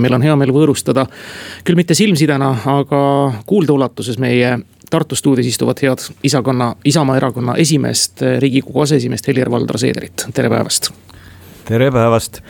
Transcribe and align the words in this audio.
meil 0.00 0.16
on 0.16 0.24
hea 0.24 0.36
meel 0.36 0.52
võõrustada, 0.54 1.06
küll 1.64 1.78
mitte 1.78 1.94
silmsidena, 1.98 2.54
aga 2.78 3.02
kuuldeulatuses 3.46 4.18
meie 4.22 4.58
Tartu 4.88 5.12
stuudios 5.14 5.46
istuvat 5.46 5.82
head 5.82 6.00
isakonna, 6.24 6.70
Isamaa 6.84 7.16
erakonna 7.16 7.54
esimeest, 7.60 8.22
riigikogu 8.40 8.80
aseesimeest 8.80 9.26
Helir-Valdor 9.28 9.76
Seederit, 9.78 10.24
tere 10.34 10.48
päevast. 10.48 10.88
tere 11.68 11.90
päevast. 11.92 12.40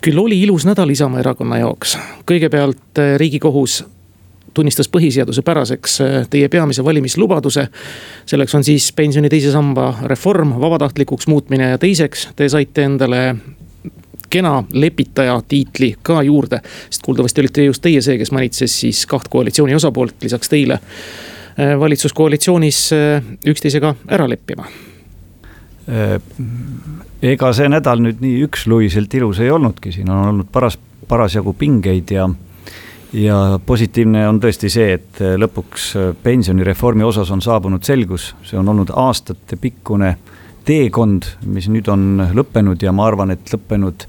küll 0.00 0.18
oli 0.18 0.40
ilus 0.42 0.66
nädal 0.66 0.90
Isamaa 0.90 1.20
erakonna 1.20 1.58
jaoks, 1.58 1.98
kõigepealt 2.26 2.98
eh, 2.98 3.14
riigikohus 3.16 3.84
tunnistas 4.54 4.88
põhiseadusepäraseks 4.88 6.00
eh, 6.00 6.26
teie 6.30 6.48
peamise 6.48 6.84
valimislubaduse. 6.84 7.68
selleks 8.26 8.54
on 8.54 8.64
siis 8.64 8.92
pensioni 8.92 9.28
teise 9.28 9.52
samba 9.52 9.94
reform, 10.02 10.58
vabatahtlikuks 10.60 11.26
muutmine 11.26 11.70
ja 11.70 11.78
teiseks 11.78 12.28
te 12.36 12.48
saite 12.48 12.82
endale 12.82 13.36
kena 14.30 14.64
lepitaja 14.72 15.40
tiitli 15.48 15.94
ka 16.02 16.22
juurde. 16.22 16.60
sest 16.90 17.02
kuuldavasti 17.02 17.40
olite 17.40 17.64
just 17.64 17.82
teie 17.82 18.02
see, 18.02 18.18
kes 18.18 18.32
manitses 18.32 18.80
siis 18.80 19.06
kaht 19.06 19.28
koalitsiooni 19.28 19.74
osapoolt 19.74 20.22
lisaks 20.22 20.48
teile 20.48 20.80
eh, 21.58 21.78
valitsuskoalitsioonis 21.80 22.82
eh, 22.92 23.22
üksteisega 23.46 23.94
ära 24.08 24.28
leppima 24.28 24.66
eh, 25.88 26.20
ega 27.22 27.52
see 27.52 27.68
nädal 27.68 28.04
nüüd 28.04 28.20
nii 28.24 28.42
üksluiselt 28.48 29.14
ilus 29.14 29.40
ei 29.40 29.50
olnudki, 29.50 29.92
siin 29.92 30.10
on 30.10 30.28
olnud 30.32 30.52
paras, 30.52 30.78
parasjagu 31.08 31.52
pingeid 31.52 32.12
ja 32.14 32.28
ja 33.12 33.36
positiivne 33.66 34.26
on 34.28 34.36
tõesti 34.36 34.68
see, 34.68 34.90
et 34.98 35.20
lõpuks 35.40 35.94
pensionireformi 36.22 37.06
osas 37.08 37.30
on 37.32 37.40
saabunud 37.40 37.80
selgus, 37.80 38.34
see 38.44 38.58
on 38.60 38.68
olnud 38.68 38.92
aastatepikkune 38.92 40.10
teekond, 40.68 41.24
mis 41.48 41.70
nüüd 41.72 41.88
on 41.88 42.28
lõppenud 42.36 42.82
ja 42.84 42.92
ma 42.92 43.08
arvan, 43.08 43.32
et 43.32 43.54
lõppenud 43.54 44.04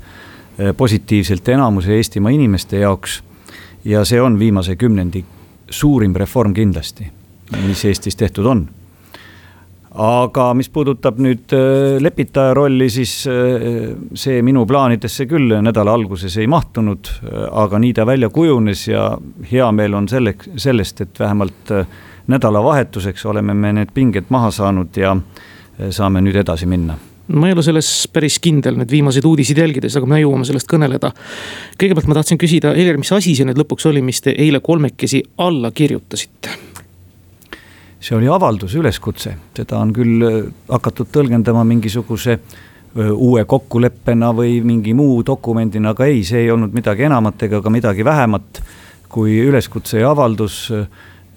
Eh, 0.59 0.73
positiivselt 0.77 1.47
enamuse 1.49 1.95
Eestimaa 1.95 2.31
inimeste 2.35 2.77
jaoks. 2.77 3.23
ja 3.85 4.03
see 4.05 4.21
on 4.21 4.39
viimase 4.39 4.75
kümnendi 4.75 5.23
suurim 5.69 6.15
reform 6.15 6.53
kindlasti, 6.53 7.05
mis 7.67 7.85
Eestis 7.85 8.15
tehtud 8.15 8.45
on. 8.45 8.65
aga 9.95 10.53
mis 10.53 10.69
puudutab 10.69 11.21
nüüd 11.23 11.53
eh, 11.55 12.01
lepitaja 12.03 12.53
rolli, 12.53 12.89
siis 12.89 13.13
eh, 13.27 13.95
see 14.13 14.41
minu 14.41 14.65
plaanidesse 14.65 15.25
küll 15.31 15.55
nädala 15.63 15.93
alguses 15.95 16.35
ei 16.37 16.47
mahtunud, 16.47 17.07
aga 17.51 17.79
nii 17.79 17.93
ta 17.93 18.05
välja 18.05 18.29
kujunes 18.29 18.87
ja 18.87 19.13
hea 19.51 19.71
meel 19.71 19.93
on 19.93 20.09
selleks, 20.11 20.49
sellest, 20.57 21.01
et 21.01 21.19
vähemalt 21.19 21.71
nädalavahetuseks 22.27 23.25
oleme 23.25 23.53
me 23.53 23.71
need 23.79 23.95
pinged 23.95 24.27
maha 24.29 24.51
saanud 24.51 24.97
ja 24.97 25.15
saame 25.89 26.21
nüüd 26.21 26.35
edasi 26.41 26.67
minna 26.69 26.97
ma 27.29 27.47
ei 27.47 27.53
ole 27.53 27.63
selles 27.65 27.89
päris 28.13 28.39
kindel 28.41 28.77
nüüd 28.79 28.89
viimaseid 28.89 29.25
uudiseid 29.29 29.59
jälgides, 29.61 29.97
aga 29.99 30.07
me 30.09 30.21
jõuame 30.21 30.47
sellest 30.47 30.69
kõneleda. 30.69 31.11
kõigepealt 31.77 32.09
ma 32.09 32.17
tahtsin 32.17 32.39
küsida, 32.41 32.73
Helir, 32.73 32.97
mis 32.97 33.11
asi 33.13 33.35
see 33.37 33.45
nüüd 33.45 33.59
lõpuks 33.61 33.85
oli, 33.89 34.01
mis 34.01 34.21
te 34.25 34.33
eile 34.33 34.63
kolmekesi 34.65 35.21
alla 35.45 35.71
kirjutasite? 35.71 36.55
see 37.99 38.15
oli 38.15 38.29
avaldus, 38.31 38.73
üleskutse, 38.79 39.35
seda 39.55 39.77
on 39.77 39.91
küll 39.93 40.23
äh, 40.25 40.41
hakatud 40.71 41.11
tõlgendama 41.13 41.65
mingisuguse 41.67 42.37
äh, 42.39 43.11
uue 43.11 43.43
kokkuleppena 43.45 44.31
või 44.33 44.61
mingi 44.65 44.95
muu 44.97 45.19
dokumendina, 45.25 45.93
aga 45.93 46.07
ei, 46.09 46.23
see 46.23 46.45
ei 46.45 46.51
olnud 46.51 46.73
midagi 46.73 47.05
enamat 47.09 47.43
ega 47.49 47.61
ka 47.61 47.73
midagi 47.73 48.05
vähemat 48.07 48.63
kui 49.09 49.35
üleskutse 49.43 49.99
ja 49.99 50.13
avaldus 50.13 50.69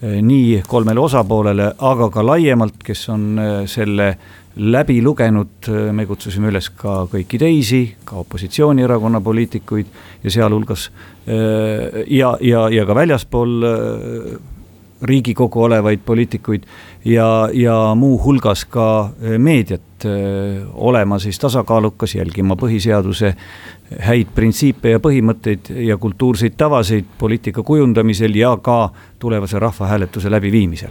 nii 0.02 0.62
kolmele 0.66 1.00
osapoolele, 1.00 1.72
aga 1.78 2.08
ka 2.10 2.24
laiemalt, 2.26 2.80
kes 2.82 3.08
on 3.14 3.26
selle 3.70 4.08
läbi 4.56 4.98
lugenud, 5.02 5.68
me 5.94 6.06
kutsusime 6.06 6.50
üles 6.50 6.68
ka 6.76 7.04
kõiki 7.12 7.38
teisi, 7.40 7.82
ka 8.04 8.18
opositsioonierakonna 8.24 9.20
poliitikuid 9.24 9.92
ja 10.24 10.32
sealhulgas 10.34 10.88
ja, 11.24 12.34
ja, 12.42 12.64
ja 12.68 12.86
ka 12.88 12.96
väljaspool 12.98 13.54
Riigikogu 15.02 15.62
olevaid 15.62 16.00
poliitikuid 16.06 16.62
ja, 17.04 17.48
ja 17.52 17.94
muuhulgas 17.98 18.64
ka 18.70 18.88
äh, 19.04 19.38
meediat 20.04 20.74
olema 20.74 21.18
siis 21.18 21.38
tasakaalukas, 21.38 22.14
jälgima 22.14 22.56
põhiseaduse 22.56 23.34
häid 24.00 24.26
printsiipe 24.34 24.90
ja 24.90 24.98
põhimõtteid 24.98 25.72
ja 25.86 25.96
kultuurseid 25.96 26.56
tavasid 26.56 27.04
poliitika 27.18 27.62
kujundamisel 27.62 28.34
ja 28.36 28.56
ka 28.56 28.90
tulevase 29.18 29.58
rahvahääletuse 29.58 30.30
läbiviimisel 30.30 30.90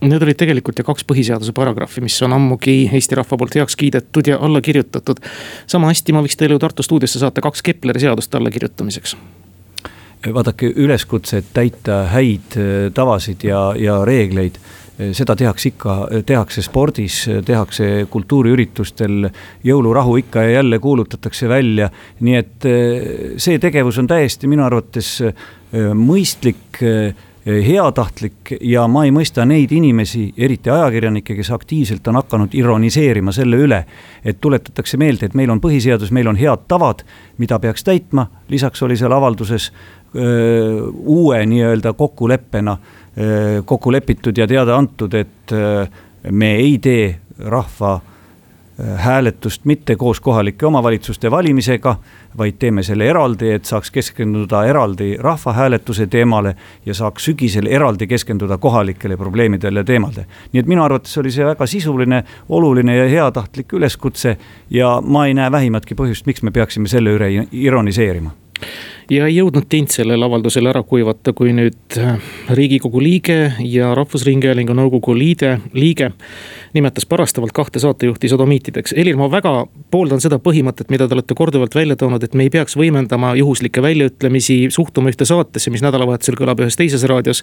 Need 0.00 0.22
olid 0.22 0.38
tegelikult 0.40 0.78
ju 0.78 0.84
kaks 0.84 1.04
põhiseaduse 1.04 1.52
paragrahvi, 1.52 2.00
mis 2.00 2.22
on 2.24 2.32
ammugi 2.32 2.88
Eesti 2.88 3.18
rahva 3.18 3.36
poolt 3.36 3.54
heaks 3.54 3.76
kiidetud 3.76 4.26
ja 4.26 4.38
alla 4.40 4.60
kirjutatud. 4.60 5.20
sama 5.66 5.90
hästi 5.92 6.12
ma 6.12 6.22
võiks 6.24 6.38
teile 6.40 6.56
ju 6.56 6.58
Tartu 6.58 6.82
stuudiosse 6.82 7.18
saata 7.18 7.40
kaks 7.40 7.62
Kepleri 7.62 8.00
seadust 8.00 8.34
allakirjutamiseks 8.34 9.16
vaadake, 10.34 10.72
üleskutse 10.76 11.42
täita 11.52 12.04
häid 12.12 12.56
äh, 12.56 12.92
tavasid 12.94 13.44
ja, 13.44 13.74
ja 13.76 14.04
reegleid, 14.04 14.56
äh, 14.56 14.79
seda 15.16 15.36
tehakse 15.36 15.70
ikka, 15.70 15.96
tehakse 16.26 16.62
spordis, 16.62 17.22
tehakse 17.46 18.06
kultuuriüritustel, 18.10 19.30
jõulurahu 19.64 20.18
ikka 20.20 20.42
ja 20.44 20.58
jälle 20.58 20.78
kuulutatakse 20.78 21.48
välja. 21.48 21.90
nii 22.20 22.36
et 22.36 22.68
see 23.36 23.58
tegevus 23.58 23.98
on 23.98 24.06
täiesti 24.06 24.50
minu 24.50 24.64
arvates 24.64 25.18
mõistlik 25.94 26.82
Eh, 27.46 27.66
heatahtlik 27.66 28.50
ja 28.60 28.82
ma 28.84 29.06
ei 29.06 29.12
mõista 29.16 29.46
neid 29.48 29.70
inimesi, 29.72 30.26
eriti 30.36 30.68
ajakirjanikke, 30.70 31.32
kes 31.38 31.48
aktiivselt 31.54 32.08
on 32.12 32.18
hakanud 32.18 32.52
ironiseerima 32.52 33.32
selle 33.32 33.56
üle, 33.64 33.78
et 34.20 34.36
tuletatakse 34.44 35.00
meelde, 35.00 35.30
et 35.30 35.36
meil 35.38 35.48
on 35.48 35.62
põhiseadus, 35.62 36.12
meil 36.12 36.28
on 36.28 36.36
head 36.36 36.66
tavad, 36.68 37.00
mida 37.40 37.56
peaks 37.58 37.86
täitma, 37.86 38.26
lisaks 38.52 38.84
oli 38.84 38.98
seal 39.00 39.16
avalduses 39.16 39.70
öö, 40.12 40.90
uue 40.92 41.40
nii-öelda 41.46 41.94
kokkuleppena 41.96 42.76
kokku 43.64 43.92
lepitud 43.92 44.38
ja 44.38 44.46
teada 44.46 44.76
antud, 44.78 45.14
et 45.14 45.52
öö, 45.52 45.86
me 46.30 46.54
ei 46.56 46.78
tee 46.78 47.18
rahva 47.38 48.00
hääletust 48.96 49.64
mitte 49.64 49.96
koos 49.96 50.20
kohalike 50.20 50.66
omavalitsuste 50.66 51.30
valimisega, 51.30 51.96
vaid 52.38 52.56
teeme 52.58 52.82
selle 52.82 53.08
eraldi, 53.08 53.50
et 53.52 53.64
saaks 53.64 53.90
keskenduda 53.90 54.64
eraldi 54.64 55.16
rahvahääletuse 55.20 56.06
teemale 56.06 56.54
ja 56.86 56.94
saaks 56.94 57.24
sügisel 57.24 57.66
eraldi 57.66 58.06
keskenduda 58.06 58.58
kohalikele 58.58 59.16
probleemidele 59.16 59.80
ja 59.80 59.84
teemadele. 59.84 60.26
nii 60.52 60.60
et 60.60 60.66
minu 60.66 60.82
arvates 60.82 61.18
oli 61.18 61.30
see 61.30 61.44
väga 61.44 61.66
sisuline, 61.66 62.24
oluline 62.48 62.96
ja 62.96 63.08
heatahtlik 63.08 63.72
üleskutse 63.72 64.36
ja 64.70 65.00
ma 65.04 65.26
ei 65.26 65.34
näe 65.34 65.52
vähimatki 65.52 65.94
põhjust, 65.94 66.26
miks 66.26 66.42
me 66.42 66.50
peaksime 66.50 66.88
selle 66.88 67.16
üle 67.18 67.46
ironiseerima 67.52 68.30
ja 69.10 69.26
ei 69.26 69.36
jõudnud 69.36 69.66
tint 69.70 69.90
sellel 69.92 70.22
avaldusel 70.22 70.68
ära 70.70 70.82
kuivata, 70.86 71.32
kui 71.36 71.52
nüüd 71.54 71.98
äh, 71.98 72.20
riigikogu 72.54 73.02
liige 73.02 73.52
ja 73.66 73.90
Rahvusringhäälingu 73.98 74.74
nõukogu 74.76 75.16
liide, 75.18 75.56
liige 75.74 76.12
nimetas 76.74 77.06
parastavalt 77.10 77.52
kahte 77.54 77.82
saatejuhti 77.82 78.30
sodomiitideks. 78.30 78.94
Helir, 78.96 79.18
ma 79.18 79.26
väga 79.30 79.66
pooldan 79.90 80.22
seda 80.22 80.38
põhimõtet, 80.42 80.92
mida 80.94 81.08
te 81.08 81.16
olete 81.18 81.34
korduvalt 81.38 81.74
välja 81.74 81.96
toonud, 81.98 82.22
et 82.22 82.36
me 82.38 82.46
ei 82.46 82.52
peaks 82.54 82.76
võimendama 82.78 83.32
juhuslikke 83.40 83.82
väljaütlemisi, 83.82 84.60
suhtuma 84.70 85.10
ühte 85.10 85.26
saatesse, 85.26 85.72
mis 85.74 85.82
nädalavahetusel 85.84 86.38
kõlab 86.38 86.62
ühes 86.62 86.78
teises 86.78 87.04
raadios. 87.10 87.42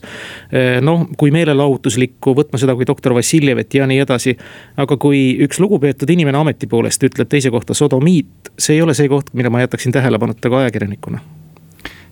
Äh, 0.54 0.78
noh, 0.84 1.04
kui 1.20 1.34
meelelahutuslikku, 1.36 2.36
võtma 2.38 2.62
seda 2.62 2.78
kui 2.80 2.88
doktor 2.88 3.18
Vassiljevet 3.18 3.76
ja 3.76 3.90
nii 3.90 4.00
edasi. 4.06 4.38
aga 4.78 4.98
kui 4.98 5.36
üks 5.44 5.60
lugupeetud 5.60 6.10
inimene 6.10 6.38
ameti 6.38 6.68
poolest 6.68 7.04
ütleb 7.04 7.28
teise 7.28 7.52
kohta 7.52 7.74
sodomiit, 7.74 8.54
see 8.58 8.78
ei 8.78 8.82
ole 8.86 8.96
see 8.96 9.10
koht, 9.12 9.34
mida 9.34 9.50
ma 9.50 9.66
jätaksin 9.66 9.92
tähelepanuta 9.92 10.50
ka 10.50 10.64
ajakirjanikuna 10.64 11.20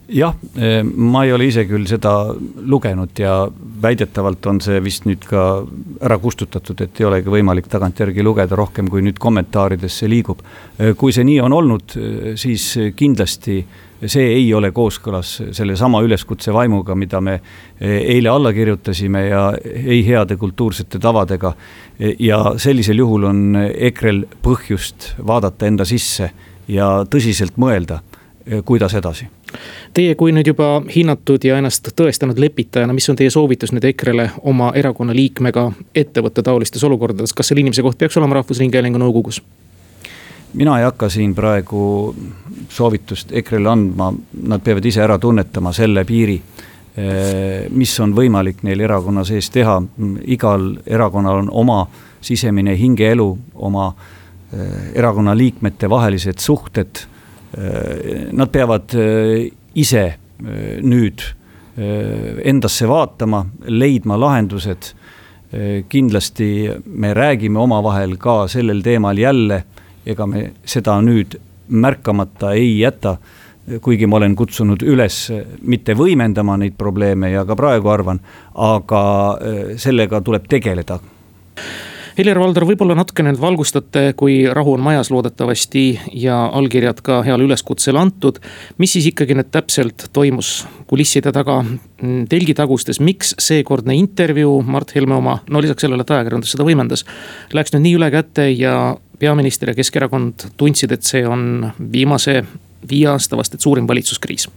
jah, 0.08 0.36
eh, 0.56 0.84
ma 0.84 1.24
ei 1.26 1.32
ole 1.34 1.48
ise 1.50 1.66
küll 1.66 1.86
seda 1.90 2.14
lugenud 2.70 3.18
ja 3.20 3.46
väidetavalt 3.82 4.46
on 4.50 4.60
see 4.62 4.78
vist 4.84 5.08
nüüd 5.10 5.26
ka 5.26 5.64
ära 6.06 6.18
kustutatud, 6.22 6.82
et 6.82 7.02
ei 7.02 7.08
olegi 7.10 7.32
võimalik 7.34 7.68
tagantjärgi 7.72 8.24
lugeda 8.24 8.58
rohkem, 8.58 8.90
kui 8.92 9.02
nüüd 9.06 9.18
kommentaaridesse 9.22 10.10
liigub. 10.10 10.44
Eh, 10.78 10.94
kui 10.98 11.14
see 11.16 11.26
nii 11.26 11.40
on 11.42 11.58
olnud, 11.58 11.98
eh, 11.98 12.32
siis 12.38 12.94
kindlasti 12.96 13.64
see 14.06 14.26
ei 14.36 14.54
ole 14.54 14.70
kooskõlas 14.76 15.40
sellesama 15.56 16.02
üleskutse 16.04 16.54
vaimuga, 16.54 16.94
mida 16.96 17.22
me 17.22 17.40
eile 17.80 18.30
alla 18.30 18.52
kirjutasime 18.54 19.22
ja 19.30 19.46
ei 19.64 20.04
heade 20.06 20.36
kultuursete 20.38 21.00
tavadega. 21.00 21.54
ja 22.20 22.54
sellisel 22.58 22.98
juhul 22.98 23.24
on 23.24 23.56
EKRE-l 23.56 24.26
põhjust 24.44 25.16
vaadata 25.26 25.66
enda 25.66 25.86
sisse 25.86 26.30
ja 26.68 27.06
tõsiselt 27.08 27.56
mõelda, 27.56 28.02
kuidas 28.66 28.94
edasi 28.94 29.30
Teie 29.94 30.16
kui 30.20 30.34
nüüd 30.36 30.48
juba 30.48 30.82
hinnatud 30.96 31.44
ja 31.48 31.58
ennast 31.60 31.92
tõestanud 31.96 32.40
lepitajana, 32.42 32.94
mis 32.94 33.10
on 33.10 33.16
teie 33.16 33.30
soovitus 33.32 33.72
nüüd 33.72 33.86
EKRE-le 33.92 34.30
oma 34.44 34.72
erakonna 34.76 35.16
liikmega 35.16 35.70
ette 35.96 36.24
võtta 36.26 36.44
taolistes 36.44 36.84
olukordades, 36.84 37.34
kas 37.34 37.52
selle 37.52 37.64
inimese 37.64 37.86
koht 37.86 37.98
peaks 37.98 38.18
olema 38.18 38.42
Rahvusringhäälingu 38.42 39.02
nõukogus? 39.02 39.42
mina 40.56 40.78
ei 40.80 40.86
hakka 40.86 41.10
siin 41.10 41.36
praegu 41.36 42.16
soovitust 42.70 43.32
EKRE-le 43.32 43.70
andma, 43.70 44.14
nad 44.48 44.64
peavad 44.64 44.86
ise 44.86 45.02
ära 45.04 45.18
tunnetama 45.20 45.74
selle 45.76 46.06
piiri 46.08 46.36
eh, 46.98 47.66
mis 47.70 47.96
on 48.00 48.16
võimalik 48.16 48.64
neil 48.64 48.80
erakonna 48.88 49.26
sees 49.28 49.50
teha, 49.52 49.82
igal 50.32 50.70
erakonnal 50.86 51.44
on 51.44 51.50
oma 51.52 51.82
sisemine 52.22 52.78
hingeelu, 52.80 53.28
oma 53.56 53.90
eh, 53.92 54.96
erakonna 54.96 55.36
liikmete 55.38 55.90
vahelised 55.90 56.40
suhted 56.40 57.04
nad 58.36 58.52
peavad 58.52 58.96
äh, 59.00 59.48
ise 59.76 60.06
nüüd 60.84 61.22
endasse 61.76 62.88
vaatama, 62.88 63.42
leidma 63.68 64.16
lahendused. 64.20 64.94
kindlasti 65.90 66.70
me 66.86 67.14
räägime 67.14 67.60
omavahel 67.60 68.18
ka 68.18 68.48
sellel 68.48 68.80
teemal 68.84 69.18
jälle, 69.18 69.64
ega 70.06 70.28
me 70.28 70.42
seda 70.66 70.98
nüüd 71.04 71.36
märkamata 71.68 72.54
ei 72.56 72.80
jäta. 72.80 73.18
Kuigi 73.82 74.08
ma 74.08 74.18
olen 74.18 74.36
kutsunud 74.36 74.84
üles 74.84 75.32
mitte 75.62 75.96
võimendama 75.96 76.58
neid 76.60 76.76
probleeme 76.78 77.32
ja 77.32 77.46
ka 77.46 77.56
praegu 77.56 77.92
arvan, 77.92 78.20
aga 78.56 79.04
sellega 79.76 80.22
tuleb 80.22 80.48
tegeleda 80.48 81.00
Helir-Valdor, 82.16 82.64
võib-olla 82.64 82.96
natukene 82.96 83.34
nüüd 83.34 83.42
valgustate, 83.44 84.14
kui 84.16 84.38
rahu 84.48 84.78
on 84.78 84.84
majas 84.86 85.10
loodetavasti 85.12 85.82
ja 86.16 86.38
allkirjad 86.56 87.02
ka 87.04 87.18
heale 87.28 87.44
üleskutsele 87.44 88.00
antud. 88.00 88.40
mis 88.78 88.94
siis 88.96 89.10
ikkagi 89.10 89.36
nüüd 89.36 89.50
täpselt 89.52 90.08
toimus 90.16 90.66
kulisside 90.88 91.34
taga, 91.36 91.58
mm, 91.62 92.30
telgitagustes, 92.32 93.02
miks 93.04 93.36
seekordne 93.36 93.98
intervjuu, 94.00 94.64
Mart 94.64 94.96
Helme 94.96 95.16
oma, 95.16 95.42
no 95.50 95.60
lisaks 95.60 95.84
sellele, 95.84 96.08
et 96.08 96.16
ajakirjandus 96.16 96.56
seda 96.56 96.64
võimendas. 96.64 97.04
Läks 97.52 97.76
nüüd 97.76 97.84
nii 97.84 97.96
üle 98.00 98.12
käte 98.12 98.48
ja 98.48 98.96
peaminister 99.20 99.74
ja 99.74 99.76
Keskerakond 99.76 100.50
tundsid, 100.56 100.92
et 100.92 101.04
see 101.04 101.28
on 101.28 101.74
viimase 101.92 102.46
viie 102.90 103.08
aasta 103.12 103.36
vast, 103.36 103.54
et 103.54 103.62
suurim 103.62 103.88
valitsuskriis. 103.88 104.48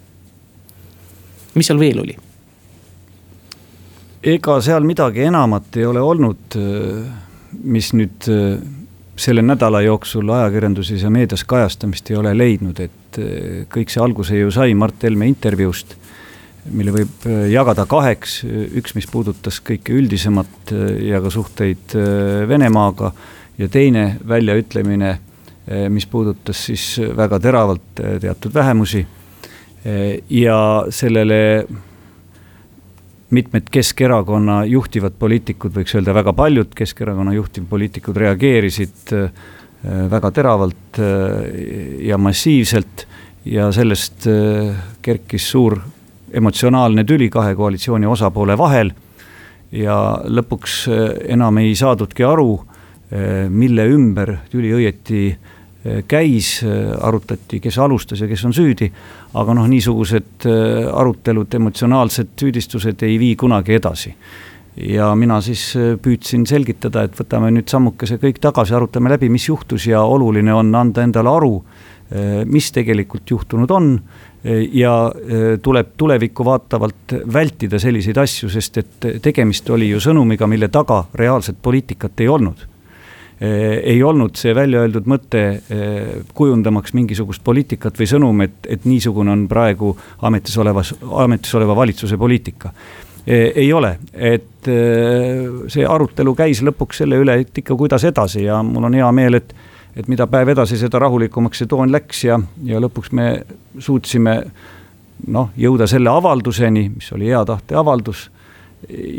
mis 1.54 1.66
seal 1.66 1.78
veel 1.78 1.98
oli? 2.06 2.16
ega 4.22 4.60
seal 4.60 4.84
midagi 4.84 5.26
enamat 5.26 5.76
ei 5.76 5.86
ole 5.86 6.00
olnud 6.00 6.54
mis 7.52 7.92
nüüd 7.96 8.28
äh, 8.30 8.58
selle 9.18 9.42
nädala 9.42 9.80
jooksul 9.82 10.28
ajakirjanduses 10.34 11.02
ja 11.02 11.10
meedias 11.10 11.44
kajastamist 11.48 12.10
ei 12.10 12.18
ole 12.20 12.34
leidnud, 12.36 12.80
et 12.80 13.18
äh, 13.20 13.64
kõik 13.72 13.92
see 13.92 14.02
alguse 14.04 14.38
ju 14.38 14.52
sai 14.54 14.76
Mart 14.78 15.02
Helme 15.06 15.28
intervjuust, 15.30 15.96
mille 16.70 16.94
võib 16.94 17.26
äh, 17.28 17.46
jagada 17.52 17.86
kaheks, 17.88 18.42
üks, 18.80 18.94
mis 18.98 19.08
puudutas 19.10 19.60
kõike 19.64 19.96
üldisemat 19.96 20.74
ja 21.02 21.22
ka 21.24 21.32
suhteid 21.32 21.96
Venemaaga 22.48 23.12
ja 23.58 23.68
teine 23.72 24.18
väljaütlemine, 24.28 25.16
mis 25.92 26.06
puudutas 26.08 26.60
siis 26.68 26.84
väga 27.16 27.36
teravalt 27.44 28.00
teatud 28.22 28.54
vähemusi 28.54 29.02
ja 30.32 30.60
sellele 30.94 31.40
mitmed 33.30 33.68
Keskerakonna 33.70 34.62
juhtivad 34.64 35.16
poliitikud, 35.18 35.72
võiks 35.76 35.94
öelda 35.98 36.14
väga 36.16 36.32
paljud 36.36 36.72
Keskerakonna 36.76 37.34
juhtivpoliitikud 37.36 38.16
reageerisid 38.16 39.12
äh, 39.16 39.28
väga 40.10 40.30
teravalt 40.34 41.00
äh, 41.02 42.06
ja 42.08 42.18
massiivselt 42.18 43.04
ja 43.44 43.68
sellest 43.72 44.26
äh, 44.30 44.72
kerkis 45.02 45.50
suur 45.50 45.76
emotsionaalne 46.32 47.04
tüli 47.08 47.28
kahe 47.32 47.54
koalitsiooni 47.56 48.06
osapoole 48.06 48.58
vahel. 48.58 48.92
ja 49.72 49.94
lõpuks 50.24 50.86
enam 51.28 51.58
ei 51.60 51.74
saadudki 51.76 52.24
aru, 52.24 52.54
mille 53.52 53.84
ümber 53.92 54.30
tüli 54.48 54.70
õieti 54.72 55.20
käis, 56.08 56.58
arutati, 57.00 57.60
kes 57.62 57.78
alustas 57.78 58.20
ja 58.20 58.28
kes 58.28 58.44
on 58.44 58.54
süüdi. 58.54 58.90
aga 59.38 59.54
noh, 59.54 59.66
niisugused 59.70 60.46
äh, 60.48 60.88
arutelud, 60.92 61.54
emotsionaalsed 61.54 62.32
süüdistused 62.40 63.02
ei 63.06 63.18
vii 63.18 63.36
kunagi 63.36 63.74
edasi. 63.74 64.14
ja 64.76 65.14
mina 65.14 65.40
siis 65.40 65.76
äh, 65.76 65.94
püüdsin 66.02 66.46
selgitada, 66.46 67.04
et 67.04 67.14
võtame 67.14 67.50
nüüd 67.54 67.68
sammukese 67.70 68.18
kõik 68.18 68.40
tagasi, 68.40 68.74
arutame 68.74 69.10
läbi, 69.10 69.28
mis 69.28 69.48
juhtus 69.48 69.86
ja 69.86 70.02
oluline 70.02 70.54
on 70.54 70.74
anda 70.74 71.02
endale 71.02 71.30
aru, 71.30 71.52
äh, 72.10 72.42
mis 72.44 72.72
tegelikult 72.72 73.30
juhtunud 73.30 73.70
on 73.70 74.00
ja 74.72 74.92
tuleb 75.62 75.88
tulevikku 75.98 76.44
vaatavalt 76.46 77.12
vältida 77.26 77.78
selliseid 77.82 78.16
asju, 78.22 78.48
sest 78.48 78.78
et 78.78 79.06
tegemist 79.20 79.66
oli 79.74 79.90
ju 79.90 79.98
sõnumiga, 80.00 80.46
mille 80.46 80.68
taga 80.70 81.02
reaalset 81.18 81.58
poliitikat 81.62 82.22
ei 82.22 82.28
olnud 82.30 82.62
ei 83.40 84.02
olnud 84.02 84.34
see 84.34 84.54
välja 84.54 84.80
öeldud 84.82 85.06
mõte 85.06 85.42
eh, 85.70 86.06
kujundamaks 86.34 86.94
mingisugust 86.96 87.44
poliitikat 87.46 87.98
või 88.00 88.08
sõnum, 88.10 88.40
et, 88.42 88.56
et 88.66 88.86
niisugune 88.88 89.30
on 89.30 89.44
praegu 89.50 89.92
ametis 90.26 90.56
olevas, 90.58 90.90
ametis 91.22 91.54
oleva 91.54 91.76
valitsuse 91.78 92.18
poliitika. 92.18 92.72
Eh, 93.26 93.52
ei 93.62 93.72
ole, 93.72 93.94
et 94.12 94.68
see 94.68 95.84
arutelu 95.86 96.34
käis 96.36 96.60
lõpuks 96.66 97.04
selle 97.04 97.20
üle, 97.22 97.38
et 97.40 97.62
ikka 97.62 97.76
kuidas 97.78 98.04
edasi 98.04 98.42
ja 98.44 98.58
mul 98.66 98.90
on 98.90 98.98
hea 98.98 99.10
meel, 99.14 99.38
et 99.38 99.54
et 99.98 100.06
mida 100.06 100.28
päev 100.30 100.52
edasi, 100.52 100.76
seda 100.78 101.00
rahulikumaks 101.02 101.58
see 101.58 101.70
toon 101.70 101.90
läks 101.90 102.20
ja, 102.28 102.36
ja 102.62 102.78
lõpuks 102.78 103.10
me 103.18 103.30
suutsime 103.82 104.34
noh, 105.26 105.50
jõuda 105.58 105.88
selle 105.90 106.12
avalduseni, 106.12 106.84
mis 106.94 107.08
oli 107.16 107.32
hea 107.32 107.40
tahte 107.48 107.74
avaldus 107.78 108.28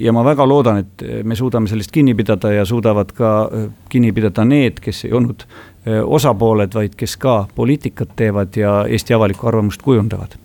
ja 0.03 0.13
ma 0.15 0.23
väga 0.23 0.45
loodan, 0.47 0.83
et 0.83 1.03
me 1.23 1.35
suudame 1.35 1.67
sellest 1.67 1.91
kinni 1.91 2.15
pidada 2.15 2.51
ja 2.53 2.65
suudavad 2.65 3.11
ka 3.15 3.31
äh, 3.45 3.65
kinni 3.89 4.11
pidada 4.15 4.45
need, 4.47 4.79
kes 4.83 5.05
ei 5.05 5.15
olnud 5.15 5.43
äh, 5.45 5.99
osapooled, 6.03 6.73
vaid 6.75 6.95
kes 6.99 7.17
ka 7.19 7.41
poliitikat 7.55 8.15
teevad 8.19 8.55
ja 8.57 8.83
Eesti 8.87 9.17
avalikku 9.17 9.47
arvamust 9.51 9.83
kujundavad 9.85 10.37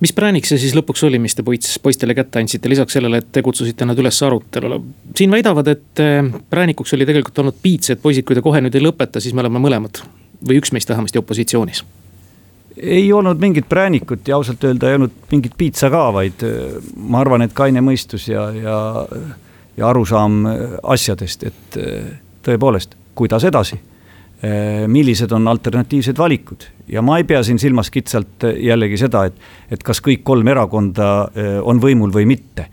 mis 0.00 0.12
präänik 0.12 0.46
see 0.46 0.58
siis 0.60 0.74
lõpuks 0.76 1.04
oli, 1.06 1.20
mis 1.22 1.34
te 1.38 1.44
poiss, 1.46 1.78
poistele 1.82 2.14
kätte 2.14 2.42
andsite, 2.42 2.68
lisaks 2.68 2.98
sellele, 2.98 3.22
et 3.22 3.30
te 3.32 3.42
kutsusite 3.42 3.86
nad 3.88 3.98
üles 3.98 4.18
arutelule? 4.26 4.80
siin 5.16 5.30
väidavad, 5.32 5.70
et 5.74 6.02
äh, 6.04 6.22
präänikuks 6.50 6.94
oli 6.98 7.06
tegelikult 7.08 7.38
olnud 7.44 7.62
piits, 7.62 7.94
et 7.94 8.02
poisid, 8.02 8.26
kui 8.26 8.38
te 8.38 8.44
kohe 8.44 8.62
nüüd 8.64 8.74
ei 8.74 8.84
lõpeta, 8.84 9.22
siis 9.22 9.34
me 9.34 9.46
oleme 9.46 9.62
mõlemad 9.62 10.02
või 10.48 10.60
üks 10.60 10.74
meist 10.74 10.90
vähemasti 10.90 11.18
opositsioonis 11.22 11.84
ei 12.82 13.12
olnud 13.12 13.40
mingit 13.40 13.68
präänikut 13.68 14.28
ja 14.28 14.36
ausalt 14.36 14.64
öelda 14.64 14.88
ei 14.88 14.94
olnud 14.94 15.10
mingit 15.30 15.52
piitsa 15.58 15.90
ka, 15.90 16.08
vaid 16.12 16.44
äh, 16.46 16.78
ma 16.96 17.22
arvan, 17.22 17.42
et 17.42 17.54
kaine 17.56 17.82
mõistus 17.84 18.28
ja, 18.30 18.48
ja, 18.54 18.78
ja 19.76 19.88
arusaam 19.88 20.40
äh, 20.46 20.64
asjadest, 20.94 21.46
et 21.48 21.78
äh, 21.78 22.10
tõepoolest, 22.46 22.96
kuidas 23.18 23.44
edasi. 23.44 23.80
millised 24.86 25.32
on 25.34 25.48
alternatiivsed 25.50 26.18
valikud 26.18 26.62
ja 26.86 27.02
ma 27.02 27.16
ei 27.18 27.24
pea 27.26 27.40
siin 27.42 27.58
silmas 27.58 27.88
kitsalt 27.90 28.44
jällegi 28.62 28.94
seda, 29.00 29.24
et, 29.26 29.40
et 29.74 29.82
kas 29.82 29.98
kõik 29.98 30.22
kolm 30.22 30.46
erakonda 30.46 31.08
on 31.66 31.80
võimul 31.82 32.12
või 32.14 32.28
mitte 32.30 32.68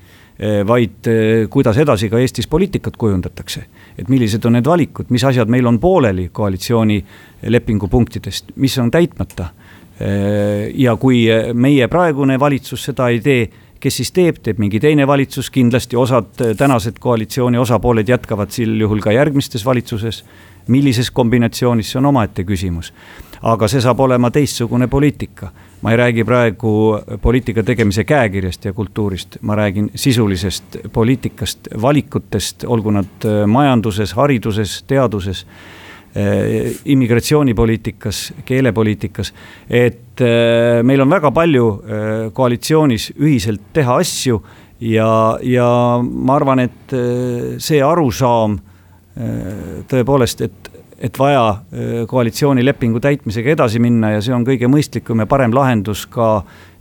vaid 0.68 1.10
kuidas 1.50 1.80
edasi 1.82 2.12
ka 2.12 2.22
Eestis 2.22 2.46
poliitikat 2.48 2.98
kujundatakse. 3.02 3.66
et 3.98 4.10
millised 4.10 4.46
on 4.46 4.54
need 4.54 4.66
valikud, 4.66 5.10
mis 5.10 5.24
asjad 5.24 5.50
meil 5.50 5.66
on 5.66 5.80
pooleli 5.80 6.30
koalitsioonilepingu 6.30 7.88
punktidest, 7.88 8.54
mis 8.56 8.78
on 8.78 8.92
täitmata 8.92 9.50
ja 10.74 10.96
kui 11.00 11.26
äh, 11.32 11.54
meie 11.54 11.88
praegune 11.88 12.40
valitsus 12.40 12.90
seda 12.90 13.08
ei 13.14 13.22
tee, 13.24 13.46
kes 13.80 14.02
siis 14.02 14.12
teeb, 14.12 14.42
teeb 14.44 14.60
mingi 14.60 14.80
teine 14.84 15.06
valitsus, 15.08 15.50
kindlasti 15.54 15.96
osad 15.96 16.42
äh, 16.42 16.56
tänased 16.58 17.00
koalitsiooni 17.00 17.58
osapooled 17.62 18.10
jätkavad 18.10 18.52
sel 18.52 18.76
juhul 18.82 19.00
ka 19.04 19.16
järgmistes 19.16 19.66
valitsuses. 19.66 20.26
millises 20.68 21.12
kombinatsioonis, 21.12 21.92
see 21.92 22.00
on 22.00 22.06
omaette 22.06 22.44
küsimus. 22.44 22.92
aga 23.42 23.68
see 23.68 23.82
saab 23.82 24.00
olema 24.00 24.32
teistsugune 24.32 24.88
poliitika. 24.88 25.52
ma 25.82 25.92
ei 25.92 25.98
räägi 25.98 26.24
praegu 26.24 27.00
poliitika 27.22 27.64
tegemise 27.64 28.04
käekirjast 28.04 28.66
ja 28.66 28.74
kultuurist, 28.74 29.38
ma 29.42 29.56
räägin 29.56 29.92
sisulisest 29.96 30.78
poliitikast, 30.92 31.68
valikutest, 31.82 32.64
olgu 32.68 32.92
nad 32.92 33.28
majanduses, 33.48 34.14
hariduses, 34.14 34.84
teaduses 34.88 35.46
Äh, 35.46 35.75
immigratsioonipoliitikas, 36.86 38.34
keelepoliitikas. 38.46 39.34
et 39.70 40.22
äh, 40.22 40.84
meil 40.84 41.02
on 41.02 41.10
väga 41.10 41.32
palju 41.32 41.66
äh, 41.72 42.14
koalitsioonis 42.34 43.12
ühiselt 43.20 43.62
teha 43.74 43.98
asju 44.00 44.40
ja, 44.80 45.10
ja 45.44 45.68
ma 46.02 46.36
arvan, 46.36 46.60
et 46.60 46.96
see 47.64 47.82
arusaam 47.84 48.60
tõepoolest, 49.88 50.42
et 50.44 50.72
et 50.96 51.18
vaja 51.20 51.62
koalitsioonilepingu 52.08 53.00
täitmisega 53.04 53.52
edasi 53.52 53.80
minna 53.84 54.14
ja 54.14 54.22
see 54.24 54.34
on 54.36 54.46
kõige 54.48 54.68
mõistlikum 54.72 55.20
ja 55.20 55.28
parem 55.28 55.52
lahendus 55.56 56.06
ka 56.08 56.30